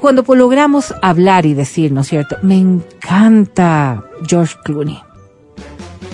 Cuando 0.00 0.24
logramos 0.34 0.94
hablar 1.00 1.46
y 1.46 1.54
decir, 1.54 1.92
¿no 1.92 2.00
es 2.00 2.08
cierto? 2.08 2.36
Me 2.42 2.56
encanta 2.58 4.02
George 4.26 4.56
Clooney. 4.64 4.98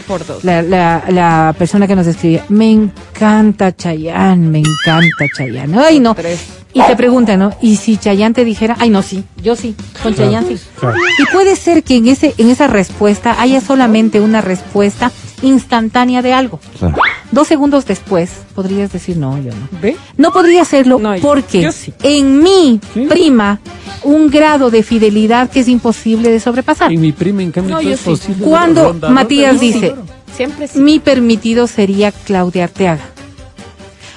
por 0.06 0.26
dos. 0.26 0.44
La, 0.44 0.60
la, 0.62 1.04
la 1.08 1.54
persona 1.58 1.86
que 1.86 1.96
nos 1.96 2.06
escribía, 2.06 2.44
me 2.50 2.70
encanta 2.70 3.74
Chayanne, 3.74 4.48
me 4.48 4.58
encanta 4.58 5.24
Chayanne. 5.36 5.78
Ay, 5.78 6.00
no. 6.00 6.14
Tres. 6.14 6.46
Y 6.74 6.82
te 6.82 6.96
preguntan, 6.96 7.38
¿no? 7.38 7.50
¿Y 7.62 7.76
si 7.76 7.96
Chayanne 7.96 8.34
te 8.34 8.44
dijera, 8.44 8.76
ay, 8.78 8.90
no, 8.90 9.00
sí, 9.02 9.24
yo 9.42 9.56
sí, 9.56 9.74
con 10.02 10.14
Chayanne 10.14 10.46
sí? 10.56 10.62
Claro. 10.78 10.96
Y 11.18 11.32
puede 11.32 11.56
ser 11.56 11.82
que 11.82 11.96
en, 11.96 12.08
ese, 12.08 12.34
en 12.36 12.50
esa 12.50 12.66
respuesta 12.66 13.40
haya 13.40 13.60
solamente 13.62 14.20
una 14.20 14.42
respuesta 14.42 15.10
instantánea 15.42 16.22
de 16.22 16.32
algo. 16.32 16.60
Claro. 16.78 16.96
Dos 17.30 17.46
segundos 17.46 17.84
después 17.86 18.30
podrías 18.54 18.90
decir, 18.92 19.16
no, 19.18 19.36
yo 19.42 19.50
no. 19.52 19.78
¿Ve? 19.82 19.96
No 20.16 20.32
podría 20.32 20.62
hacerlo 20.62 20.98
No, 20.98 21.14
porque 21.20 21.60
yo 21.62 21.72
sí. 21.72 21.92
en 22.02 22.42
mí 22.42 22.80
Sí. 22.94 23.06
prima 23.08 23.60
un 24.02 24.30
grado 24.30 24.70
de 24.70 24.82
fidelidad 24.82 25.50
que 25.50 25.60
es 25.60 25.68
imposible 25.68 26.30
de 26.30 26.40
sobrepasar. 26.40 26.90
En 26.92 27.00
mi 27.00 27.12
prima, 27.12 27.42
en 27.42 27.52
cambio, 27.52 27.76
No, 27.76 27.82
yo 27.82 27.90
es 27.90 28.00
sí. 28.00 28.10
posible. 28.10 28.46
Cuando 28.46 28.94
Matías 29.10 29.60
dice, 29.60 29.88
claro. 29.92 30.04
Siempre 30.34 30.68
sí. 30.68 30.78
mi 30.78 31.00
permitido 31.00 31.66
sería 31.66 32.12
Claudia 32.12 32.64
Arteaga. 32.64 33.02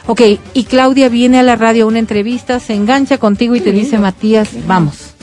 Ok, 0.07 0.21
y 0.53 0.63
Claudia 0.63 1.09
viene 1.09 1.39
a 1.39 1.43
la 1.43 1.55
radio 1.55 1.85
a 1.85 1.87
una 1.87 1.99
entrevista, 1.99 2.59
se 2.59 2.73
engancha 2.73 3.17
contigo 3.17 3.55
y 3.55 3.61
te 3.61 3.71
dice, 3.71 3.97
Matías, 3.99 4.49
vamos. 4.67 5.13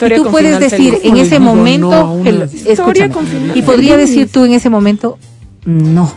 Y 0.00 0.14
tú 0.16 0.24
puedes 0.30 0.58
decir 0.58 0.94
feliz. 0.94 1.04
en 1.04 1.10
¿Cómo 1.10 1.22
ese 1.22 1.38
momento, 1.38 1.90
no 1.90 2.22
el- 2.24 2.42
escúchame, 2.66 3.14
y 3.54 3.62
podría 3.62 3.96
decir 3.96 4.30
tú 4.32 4.44
en 4.44 4.52
ese 4.52 4.68
momento, 4.70 5.18
no. 5.64 6.12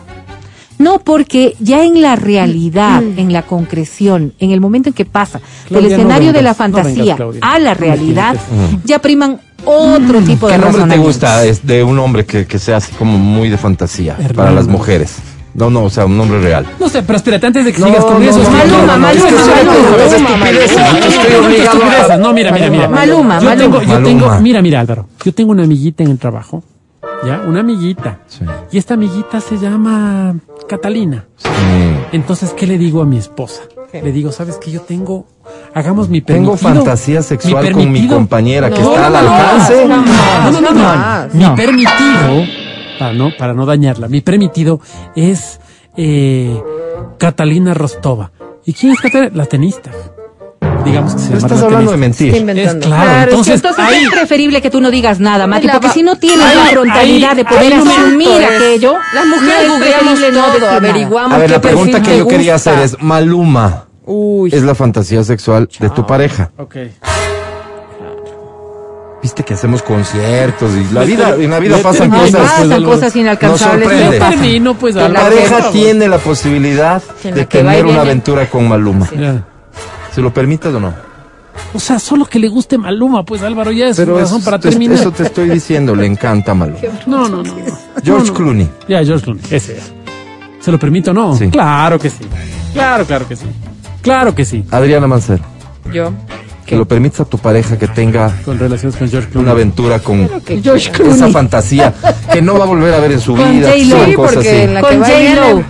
No, 0.78 1.00
porque 1.00 1.56
ya 1.62 1.86
en 1.86 2.02
la 2.02 2.18
realidad, 2.18 3.02
Mm. 3.02 3.20
en 3.20 3.32
la 3.34 3.44
concreción, 3.44 4.34
en 4.40 4.52
el 4.52 4.60
momento 4.60 4.90
en 4.90 4.94
que 4.94 5.06
pasa 5.06 5.40
Claudia, 5.70 5.90
del 5.90 5.98
no 5.98 6.04
escenario 6.04 6.34
de 6.34 6.42
la 6.42 6.54
vengas, 6.54 6.70
no 6.70 6.76
vengas, 6.84 7.18
fantasía 7.18 7.40
a 7.42 7.60
la 7.60 7.74
realidad, 7.74 8.36
ya 8.84 9.00
priman 9.00 9.40
otro 9.64 10.20
tipo 10.22 10.48
de 10.48 10.54
¿Qué 10.56 10.60
nombre 10.60 10.84
te 10.84 10.98
gusta 10.98 11.46
es 11.46 11.66
de 11.66 11.82
un 11.84 11.98
hombre 12.00 12.26
que, 12.26 12.46
que 12.46 12.60
sea 12.60 12.78
así 12.78 12.92
como 13.00 13.18
muy 13.18 13.50
de 13.50 13.58
fantasía 13.58 14.18
para 14.36 14.52
las 14.52 14.68
mujeres? 14.68 15.16
No, 15.54 15.70
no, 15.70 15.86
o 15.86 15.90
sea, 15.90 16.06
un 16.06 16.18
nombre 16.18 16.42
real. 16.42 16.66
No 16.78 16.90
sé, 16.90 17.02
pero 17.04 17.16
espérate, 17.16 17.48
antes 17.48 17.64
de 17.64 17.72
que 17.72 17.80
No, 17.80 17.88
sigas 17.88 18.04
con 18.04 18.22
no, 18.22 18.30
eso. 18.30 18.40
Maluma, 18.52 18.98
Maluma, 18.98 18.98
Maluma. 18.98 20.38
Maluma, 20.38 20.38
Maluma. 20.38 22.18
No, 22.18 22.34
mira, 22.34 22.52
mira, 22.52 22.70
mira. 22.70 22.90
Maluma, 22.90 23.40
Yo 23.40 23.56
tengo, 23.56 23.82
yo 23.82 23.88
Maluma. 23.88 24.04
tengo, 24.04 24.40
mira, 24.42 24.62
mira, 24.62 24.80
Álvaro. 24.82 25.08
Yo 25.24 25.32
tengo 25.34 25.52
una 25.54 25.64
amiguita 25.64 26.04
en 26.04 26.12
el 26.12 26.18
trabajo. 26.20 26.62
¿Ya? 27.26 27.42
Una 27.48 27.62
amiguita. 27.62 28.20
Sí. 28.28 28.46
Y 28.72 28.78
esta 28.78 28.94
amiguita 28.96 29.40
se 29.42 29.58
llama 29.58 30.36
Catalina. 30.68 31.26
Sí. 31.38 31.50
Entonces, 32.12 32.54
¿qué 32.54 32.68
le 32.68 32.78
digo 32.78 33.02
a 33.02 33.06
mi 33.06 33.18
esposa? 33.18 33.62
Le 33.94 34.12
digo, 34.12 34.32
¿sabes 34.34 34.58
qué? 34.58 34.72
Yo 34.72 34.82
tengo, 34.82 35.26
hagamos 35.74 36.10
mi 36.10 36.20
Tengo 36.22 36.52
permitido. 36.56 36.76
fantasía 36.84 37.22
sexual 37.22 37.72
con 37.72 37.90
mi 37.92 38.08
compañera 38.08 38.70
que 38.70 38.82
está 38.82 39.08
al 39.08 39.14
no, 39.14 39.22
no, 39.22 39.30
alcance. 39.32 39.86
no, 39.88 40.02
No, 40.52 40.62
no, 40.62 40.74
no. 40.74 41.28
Mi 41.34 41.56
permitido, 41.56 42.44
para 43.00 43.14
no, 43.14 43.30
para 43.38 43.54
no 43.54 43.66
dañarla, 43.66 44.10
mi 44.10 44.20
permitido 44.20 44.82
es 45.16 45.62
eh, 45.96 46.62
Catalina 47.18 47.74
Rostova. 47.74 48.32
¿Y 48.66 48.74
quién 48.74 48.92
es 48.92 49.00
Catalina? 49.00 49.32
La 49.34 49.46
tenista. 49.46 49.92
Digamos 50.86 51.14
que 51.16 51.20
se 51.22 51.28
Pero 51.30 51.40
llama 51.40 51.48
estás 51.48 51.60
la 51.60 51.66
hablando 51.66 51.92
de 51.92 51.98
mentir. 51.98 52.36
Es 52.36 52.44
claro, 52.44 52.80
Claro, 52.80 53.32
entonces, 53.32 53.56
entonces 53.56 53.84
ahí, 53.86 54.04
es 54.04 54.10
preferible 54.12 54.62
que 54.62 54.70
tú 54.70 54.80
no 54.82 54.92
digas 54.92 55.20
nada, 55.20 55.48
Mati, 55.48 55.68
La 55.68 55.74
porque 55.74 55.90
si 55.90 56.04
no 56.04 56.16
tienes 56.18 56.46
ahí- 56.46 56.56
la 56.58 56.66
frontalidad 56.66 57.32
ahí- 57.32 57.36
de 57.38 57.46
poder 57.46 57.74
asumir 57.74 58.28
Pues, 58.30 58.46
aquello. 58.56 58.94
Las 59.14 59.26
mujeres 59.26 59.70
googleamos 59.72 60.20
no 60.32 60.46
todo, 60.54 60.70
averiguamos 60.70 61.34
A 61.34 61.38
ver, 61.38 61.48
qué 61.48 61.54
la 61.54 61.62
pregunta 61.62 62.02
que 62.02 62.18
yo 62.20 62.28
quería 62.28 62.56
hacer 62.56 62.80
es, 62.80 62.96
Maluma 63.02 63.86
Uy. 64.06 64.52
es 64.54 64.62
la 64.64 64.76
fantasía 64.76 65.24
sexual 65.24 65.68
de 65.80 65.90
tu 65.90 66.06
pareja. 66.06 66.52
Ok. 66.58 66.76
Viste 69.24 69.42
que 69.44 69.56
hacemos 69.56 69.82
conciertos 69.82 70.70
y 70.76 70.94
la 70.94 71.04
vida, 71.04 71.36
en 71.36 71.50
la 71.50 71.58
vida 71.60 71.80
pasan 71.80 72.12
cosas. 72.12 72.30
pues, 72.30 72.44
pasan 72.44 72.72
algo- 72.72 72.92
cosas 72.92 73.16
inalcanzables. 73.16 73.88
Nos 73.90 73.98
sorprende. 73.98 74.20
Termino, 74.20 74.74
pues, 74.76 74.94
Tu 74.94 75.00
Álvaro. 75.02 75.26
pareja 75.26 75.72
tiene 75.72 76.08
la 76.08 76.20
posibilidad 76.20 77.02
de 77.24 77.32
la 77.36 77.46
tener 77.48 77.86
una 77.88 78.02
aventura 78.02 78.48
con 78.48 78.68
Maluma. 78.70 79.10
¿Se 80.16 80.22
lo 80.22 80.34
permites 80.34 80.74
o 80.74 80.80
no? 80.80 80.94
O 81.74 81.80
sea, 81.80 82.00
solo 82.00 82.26
que 82.26 82.40
le 82.40 82.48
guste 82.48 82.78
Maluma, 82.78 83.24
pues 83.24 83.42
Álvaro, 83.44 83.72
ya 83.72 83.88
es 83.90 83.98
Pero 83.98 84.18
razón 84.18 84.38
eso, 84.40 84.46
para 84.46 84.60
te, 84.60 84.70
terminar. 84.70 84.98
eso 84.98 85.12
te 85.12 85.24
estoy 85.24 85.50
diciendo, 85.50 85.94
le 85.96 86.06
encanta 86.06 86.54
Maluma. 86.54 86.80
No, 87.06 87.28
no, 87.30 87.44
no. 87.44 87.54
George 88.04 88.04
No, 88.06 88.24
no. 88.24 88.34
Clooney. 88.34 88.70
Ya, 88.88 89.04
George 89.04 89.24
Clooney, 89.26 89.44
ese. 89.52 89.78
¿Se 90.62 90.72
lo 90.72 90.80
permito 90.80 91.12
o 91.12 91.14
no? 91.14 91.36
Sí. 91.36 91.50
Claro 91.50 92.00
que 92.00 92.10
sí. 92.10 92.26
Claro, 92.74 93.06
claro 93.06 93.28
que 93.28 93.36
sí. 93.36 93.46
Claro 94.02 94.34
que 94.36 94.46
sí. 94.46 94.64
Adriana 94.72 95.08
Mancero, 95.08 95.44
Yo. 95.94 96.12
que 96.66 96.76
lo 96.76 96.86
permites 96.88 97.20
a 97.22 97.26
tu 97.26 97.38
pareja 97.38 97.78
que 97.78 97.88
tenga 97.88 98.32
Con 98.44 98.58
relaciones 98.60 98.98
con 98.98 99.10
George 99.10 99.30
Clooney. 99.30 99.44
una 99.46 99.52
aventura 99.52 100.00
con 100.00 100.28
George 100.46 100.90
esa 100.90 100.92
Clooney. 100.92 101.32
fantasía 101.32 101.94
que 102.32 102.42
no 102.42 102.58
va 102.58 102.64
a 102.66 102.68
volver 102.68 102.94
a 102.94 103.00
ver 103.00 103.14
en 103.14 103.20
su 103.22 103.36
Con 103.36 103.52
vida. 103.52 103.70
Son 103.72 103.80
Sí, 103.80 104.14
cosas 104.14 104.34
porque 104.36 104.50
así. 104.50 104.58
en 104.62 104.74
la 104.74 104.82
Con 104.82 104.90
que 104.92 104.98
va 104.98 105.14
y 105.14 105.22
viene. 105.22 105.66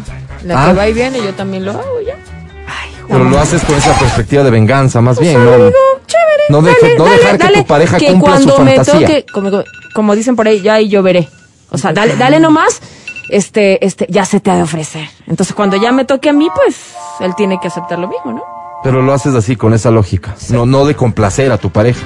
La 0.46 0.64
Ah. 0.64 0.68
que 0.68 0.74
va 0.78 0.88
y 0.90 0.94
viene, 0.94 1.18
yo 1.24 1.34
también 1.34 1.66
lo 1.66 1.72
hago. 1.72 1.82
Pero 3.18 3.30
lo 3.30 3.40
haces 3.40 3.64
con 3.64 3.76
esa 3.76 3.94
perspectiva 3.98 4.44
de 4.44 4.52
venganza, 4.52 5.02
más 5.02 5.20
bien, 5.20 5.44
¿no? 5.44 5.52
Chévere. 5.52 5.74
No, 6.50 6.62
deje- 6.62 6.78
dale, 6.82 6.98
no 6.98 7.06
dale, 7.06 7.18
dejar 7.18 7.38
que 7.38 7.58
tu 7.60 7.66
pareja 7.66 7.98
que 7.98 8.08
cumpla 8.12 8.38
su 8.40 8.44
cuando 8.50 8.64
me 8.66 8.76
fantasía. 8.76 9.08
toque, 9.08 9.26
como, 9.34 9.52
como 9.94 10.16
dicen 10.16 10.36
por 10.36 10.48
ahí, 10.48 10.62
ya 10.62 10.76
ahí 10.76 10.90
yo 10.90 11.02
veré. 11.02 11.28
O 11.72 11.78
sea, 11.78 11.94
dale, 11.94 12.16
dale 12.16 12.40
nomás, 12.40 12.82
este, 13.30 13.84
este, 13.86 14.06
ya 14.10 14.26
se 14.26 14.40
te 14.40 14.52
ha 14.52 14.56
de 14.56 14.64
ofrecer. 14.64 15.08
Entonces, 15.28 15.56
cuando 15.56 15.78
ya 15.78 15.92
me 15.92 16.06
toque 16.06 16.30
a 16.30 16.34
mí, 16.34 16.48
pues, 16.54 16.94
él 17.20 17.34
tiene 17.36 17.60
que 17.62 17.68
aceptar 17.68 17.98
lo 18.00 18.08
mismo, 18.08 18.32
¿no? 18.34 18.44
Pero 18.84 19.02
lo 19.02 19.14
haces 19.14 19.34
así, 19.34 19.56
con 19.56 19.74
esa 19.74 19.90
lógica. 19.90 20.36
No, 20.50 20.66
no 20.66 20.86
de 20.86 20.96
complacer 20.96 21.52
a 21.52 21.58
tu 21.58 21.72
pareja. 21.72 22.02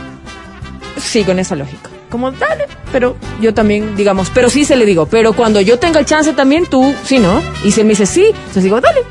Sí, 0.97 1.23
con 1.23 1.39
esa 1.39 1.55
lógica. 1.55 1.89
Como, 2.09 2.31
dale, 2.31 2.65
pero 2.91 3.17
yo 3.41 3.53
también, 3.53 3.95
digamos, 3.95 4.31
pero 4.33 4.49
sí 4.49 4.63
se 4.65 4.75
le 4.75 4.85
digo, 4.85 5.05
pero 5.05 5.33
cuando 5.33 5.61
yo 5.61 5.77
tenga 5.77 5.99
el 5.99 6.05
chance 6.05 6.33
también, 6.33 6.65
tú, 6.65 6.93
sí, 7.03 7.19
¿no? 7.19 7.41
Y 7.63 7.71
si 7.71 7.81
él 7.81 7.85
me 7.87 7.91
dice 7.91 8.05
sí, 8.05 8.25
entonces 8.27 8.63
digo, 8.63 8.79
dale. 8.81 9.01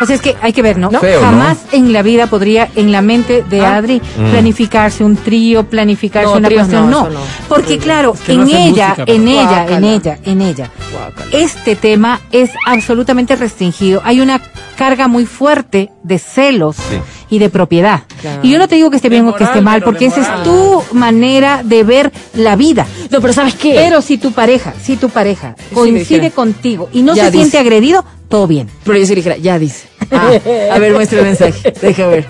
O 0.00 0.06
sea, 0.06 0.16
es 0.16 0.22
que 0.22 0.34
hay 0.42 0.52
que 0.52 0.62
ver, 0.62 0.76
¿no? 0.78 0.90
No. 0.90 1.00
Feo, 1.00 1.20
¿no? 1.20 1.26
Jamás 1.26 1.58
en 1.72 1.92
la 1.92 2.02
vida 2.02 2.26
podría, 2.26 2.68
en 2.76 2.90
la 2.92 3.00
mente 3.02 3.44
de 3.48 3.64
Ah. 3.64 3.76
Adri, 3.76 4.00
Mm. 4.18 4.30
planificarse 4.30 5.04
un 5.04 5.16
trío, 5.16 5.64
planificarse 5.64 6.30
No, 6.30 6.36
una 6.38 6.48
cuestión. 6.50 6.90
no, 6.90 7.02
No, 7.02 7.08
eso 7.08 7.18
no. 7.18 7.20
porque 7.48 7.78
claro, 7.78 8.14
que 8.26 8.34
no 8.36 8.42
en 8.42 8.48
ella, 8.48 8.88
música, 8.90 9.04
en 9.12 9.28
ella, 9.28 9.66
en 9.68 9.84
ella, 9.84 10.18
en 10.24 10.42
ella, 10.42 10.70
este 11.32 11.76
tema 11.76 12.20
es 12.32 12.50
absolutamente 12.66 13.36
restringido. 13.36 14.02
Hay 14.04 14.20
una 14.20 14.40
carga 14.76 15.06
muy 15.08 15.24
fuerte 15.26 15.90
de 16.02 16.18
celos 16.18 16.76
Sí. 16.76 16.98
Y 17.34 17.38
de 17.38 17.50
propiedad. 17.50 18.02
Claro. 18.20 18.40
Y 18.42 18.50
yo 18.50 18.58
no 18.58 18.68
te 18.68 18.76
digo 18.76 18.90
que 18.90 18.96
esté 18.96 19.08
bien 19.08 19.26
o 19.26 19.34
que 19.34 19.44
esté 19.44 19.60
mal, 19.60 19.82
porque 19.82 20.06
esa 20.06 20.20
es 20.20 20.42
tu 20.44 20.82
manera 20.92 21.62
de 21.64 21.82
ver 21.82 22.12
la 22.34 22.54
vida. 22.56 22.86
No, 23.10 23.20
pero 23.20 23.32
¿sabes 23.32 23.54
qué? 23.54 23.74
Pero 23.74 24.00
si 24.02 24.18
tu 24.18 24.32
pareja, 24.32 24.72
si 24.82 24.96
tu 24.96 25.08
pareja 25.08 25.56
Sí, 25.68 25.74
coincide 25.74 26.30
contigo 26.30 26.88
y 26.92 27.02
no 27.02 27.14
Ya 27.14 27.26
se 27.26 27.32
siente 27.32 27.58
agredido, 27.58 28.04
todo 28.28 28.46
bien. 28.46 28.68
Pero 28.84 28.98
yo 28.98 29.04
sí 29.04 29.10
le 29.10 29.16
dijera, 29.16 29.36
ya 29.36 29.58
dice. 29.58 29.88
Ah, 30.10 30.30
a 30.72 30.78
ver, 30.78 30.92
muestra 30.92 31.20
el 31.20 31.24
mensaje. 31.24 31.72
Deja 31.80 32.06
ver. 32.06 32.26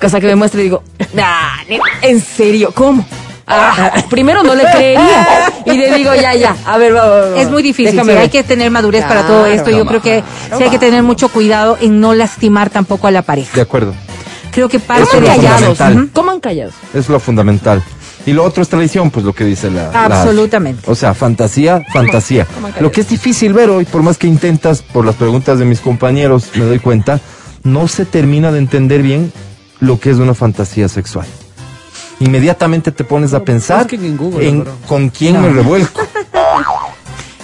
Cosa 0.00 0.18
que 0.18 0.26
me 0.26 0.34
muestre 0.34 0.62
y 0.62 0.64
digo, 0.64 0.82
dale, 1.12 1.80
en 2.02 2.20
serio, 2.20 2.72
¿cómo? 2.74 3.04
Ah, 3.50 4.04
primero 4.10 4.42
no 4.42 4.54
le 4.54 4.64
creería. 4.64 5.26
Y 5.64 5.72
le 5.72 5.94
digo, 5.94 6.14
ya, 6.14 6.34
ya, 6.34 6.54
a 6.66 6.76
ver, 6.76 6.94
va, 6.94 7.06
va, 7.06 7.30
va, 7.30 7.40
Es 7.40 7.50
muy 7.50 7.62
difícil, 7.62 8.00
sí, 8.02 8.10
hay 8.10 8.28
que 8.28 8.42
tener 8.42 8.70
madurez 8.70 9.04
para 9.04 9.26
todo 9.26 9.46
esto. 9.46 9.70
Yo 9.70 9.86
creo 9.86 10.02
que 10.02 10.22
sí 10.56 10.62
hay 10.62 10.70
que 10.70 10.78
tener 10.78 11.02
mucho 11.02 11.28
cuidado 11.28 11.78
en 11.80 12.00
no 12.00 12.14
lastimar 12.14 12.70
tampoco 12.70 13.06
a 13.06 13.10
la 13.10 13.22
pareja. 13.22 13.54
De 13.54 13.62
acuerdo. 13.62 13.94
Creo 14.50 14.68
que 14.68 14.78
parte 14.80 15.02
de. 15.20 15.26
Ujú. 15.96 16.08
Coman 16.12 16.40
callados. 16.40 16.74
Es 16.94 17.08
lo 17.08 17.20
fundamental. 17.20 17.82
Y 18.26 18.32
lo 18.32 18.44
otro 18.44 18.62
es 18.62 18.68
tradición, 18.68 19.10
pues 19.10 19.24
lo 19.24 19.32
que 19.32 19.44
dice 19.44 19.70
la... 19.70 19.90
la- 19.92 20.04
Absolutamente. 20.04 20.82
o 20.90 20.94
sea, 20.94 21.14
fantasía, 21.14 21.82
fantasía. 21.92 22.46
Lo 22.80 22.90
que 22.92 23.00
es 23.00 23.08
difícil 23.08 23.52
ver 23.54 23.70
hoy, 23.70 23.84
por 23.86 24.02
más 24.02 24.18
que 24.18 24.26
intentas, 24.26 24.82
por 24.82 25.06
las 25.06 25.14
preguntas 25.14 25.58
de 25.58 25.64
mis 25.64 25.80
compañeros, 25.80 26.50
me 26.54 26.64
doy 26.64 26.78
cuenta, 26.78 27.20
no 27.62 27.88
se 27.88 28.04
termina 28.04 28.52
de 28.52 28.58
entender 28.58 29.02
bien 29.02 29.32
lo 29.80 29.98
que 29.98 30.10
es 30.10 30.16
una 30.18 30.34
fantasía 30.34 30.88
sexual. 30.88 31.26
Inmediatamente 32.20 32.90
te 32.92 33.04
pones 33.04 33.32
a 33.32 33.44
pensar 33.44 33.82
busquen 33.84 34.04
en 34.04 34.16
Google, 34.16 34.48
en 34.48 34.60
bro. 34.64 34.72
con 34.88 35.08
quién 35.08 35.40
me 35.40 35.48
revuelco. 35.50 36.02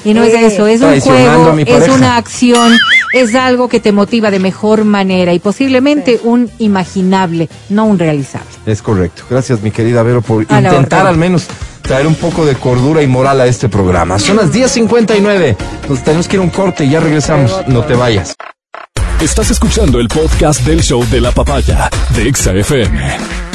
Y 0.05 0.13
no 0.13 0.23
es 0.23 0.35
eso, 0.35 0.67
es 0.67 0.81
un 0.83 1.01
juego, 1.01 1.57
es 1.59 1.89
una 1.89 2.17
acción, 2.17 2.77
es 3.15 3.35
algo 3.35 3.69
que 3.69 3.81
te 3.81 3.91
motiva 3.93 4.31
de 4.31 4.39
mejor 4.39 4.85
manera 4.85 5.33
y 5.33 5.39
posiblemente 5.39 6.21
un 6.23 6.51
imaginable, 6.59 7.49
no 7.71 7.87
un 7.87 7.99
realizable. 7.99 8.49
Es 8.67 8.83
correcto. 8.83 9.23
Gracias, 9.31 9.63
mi 9.63 9.71
querida 9.71 10.03
Vero, 10.03 10.21
por 10.21 10.45
A 10.49 10.61
intentar 10.61 11.07
al 11.07 11.17
menos 11.17 11.47
traer 11.81 12.07
un 12.07 12.15
poco 12.15 12.45
de 12.45 12.55
cordura 12.55 13.03
y 13.03 13.07
moral 13.07 13.41
a 13.41 13.47
este 13.47 13.69
programa. 13.69 14.19
Son 14.19 14.37
las 14.37 14.53
10.59. 14.53 15.57
Nos 15.89 16.03
tenemos 16.03 16.29
que 16.29 16.37
ir 16.37 16.41
a 16.41 16.45
un 16.45 16.51
corte 16.51 16.85
y 16.85 16.91
ya 16.91 17.01
regresamos. 17.01 17.67
No 17.69 17.85
te 17.85 17.95
vayas. 17.95 18.35
Estás 19.21 19.51
escuchando 19.51 20.01
el 20.01 20.09
podcast 20.09 20.63
del 20.67 20.83
show 20.83 21.05
de 21.11 21.21
la 21.21 21.33
papaya 21.33 21.89
de 22.15 22.29
Exa 22.29 22.53
FM. 22.53 23.54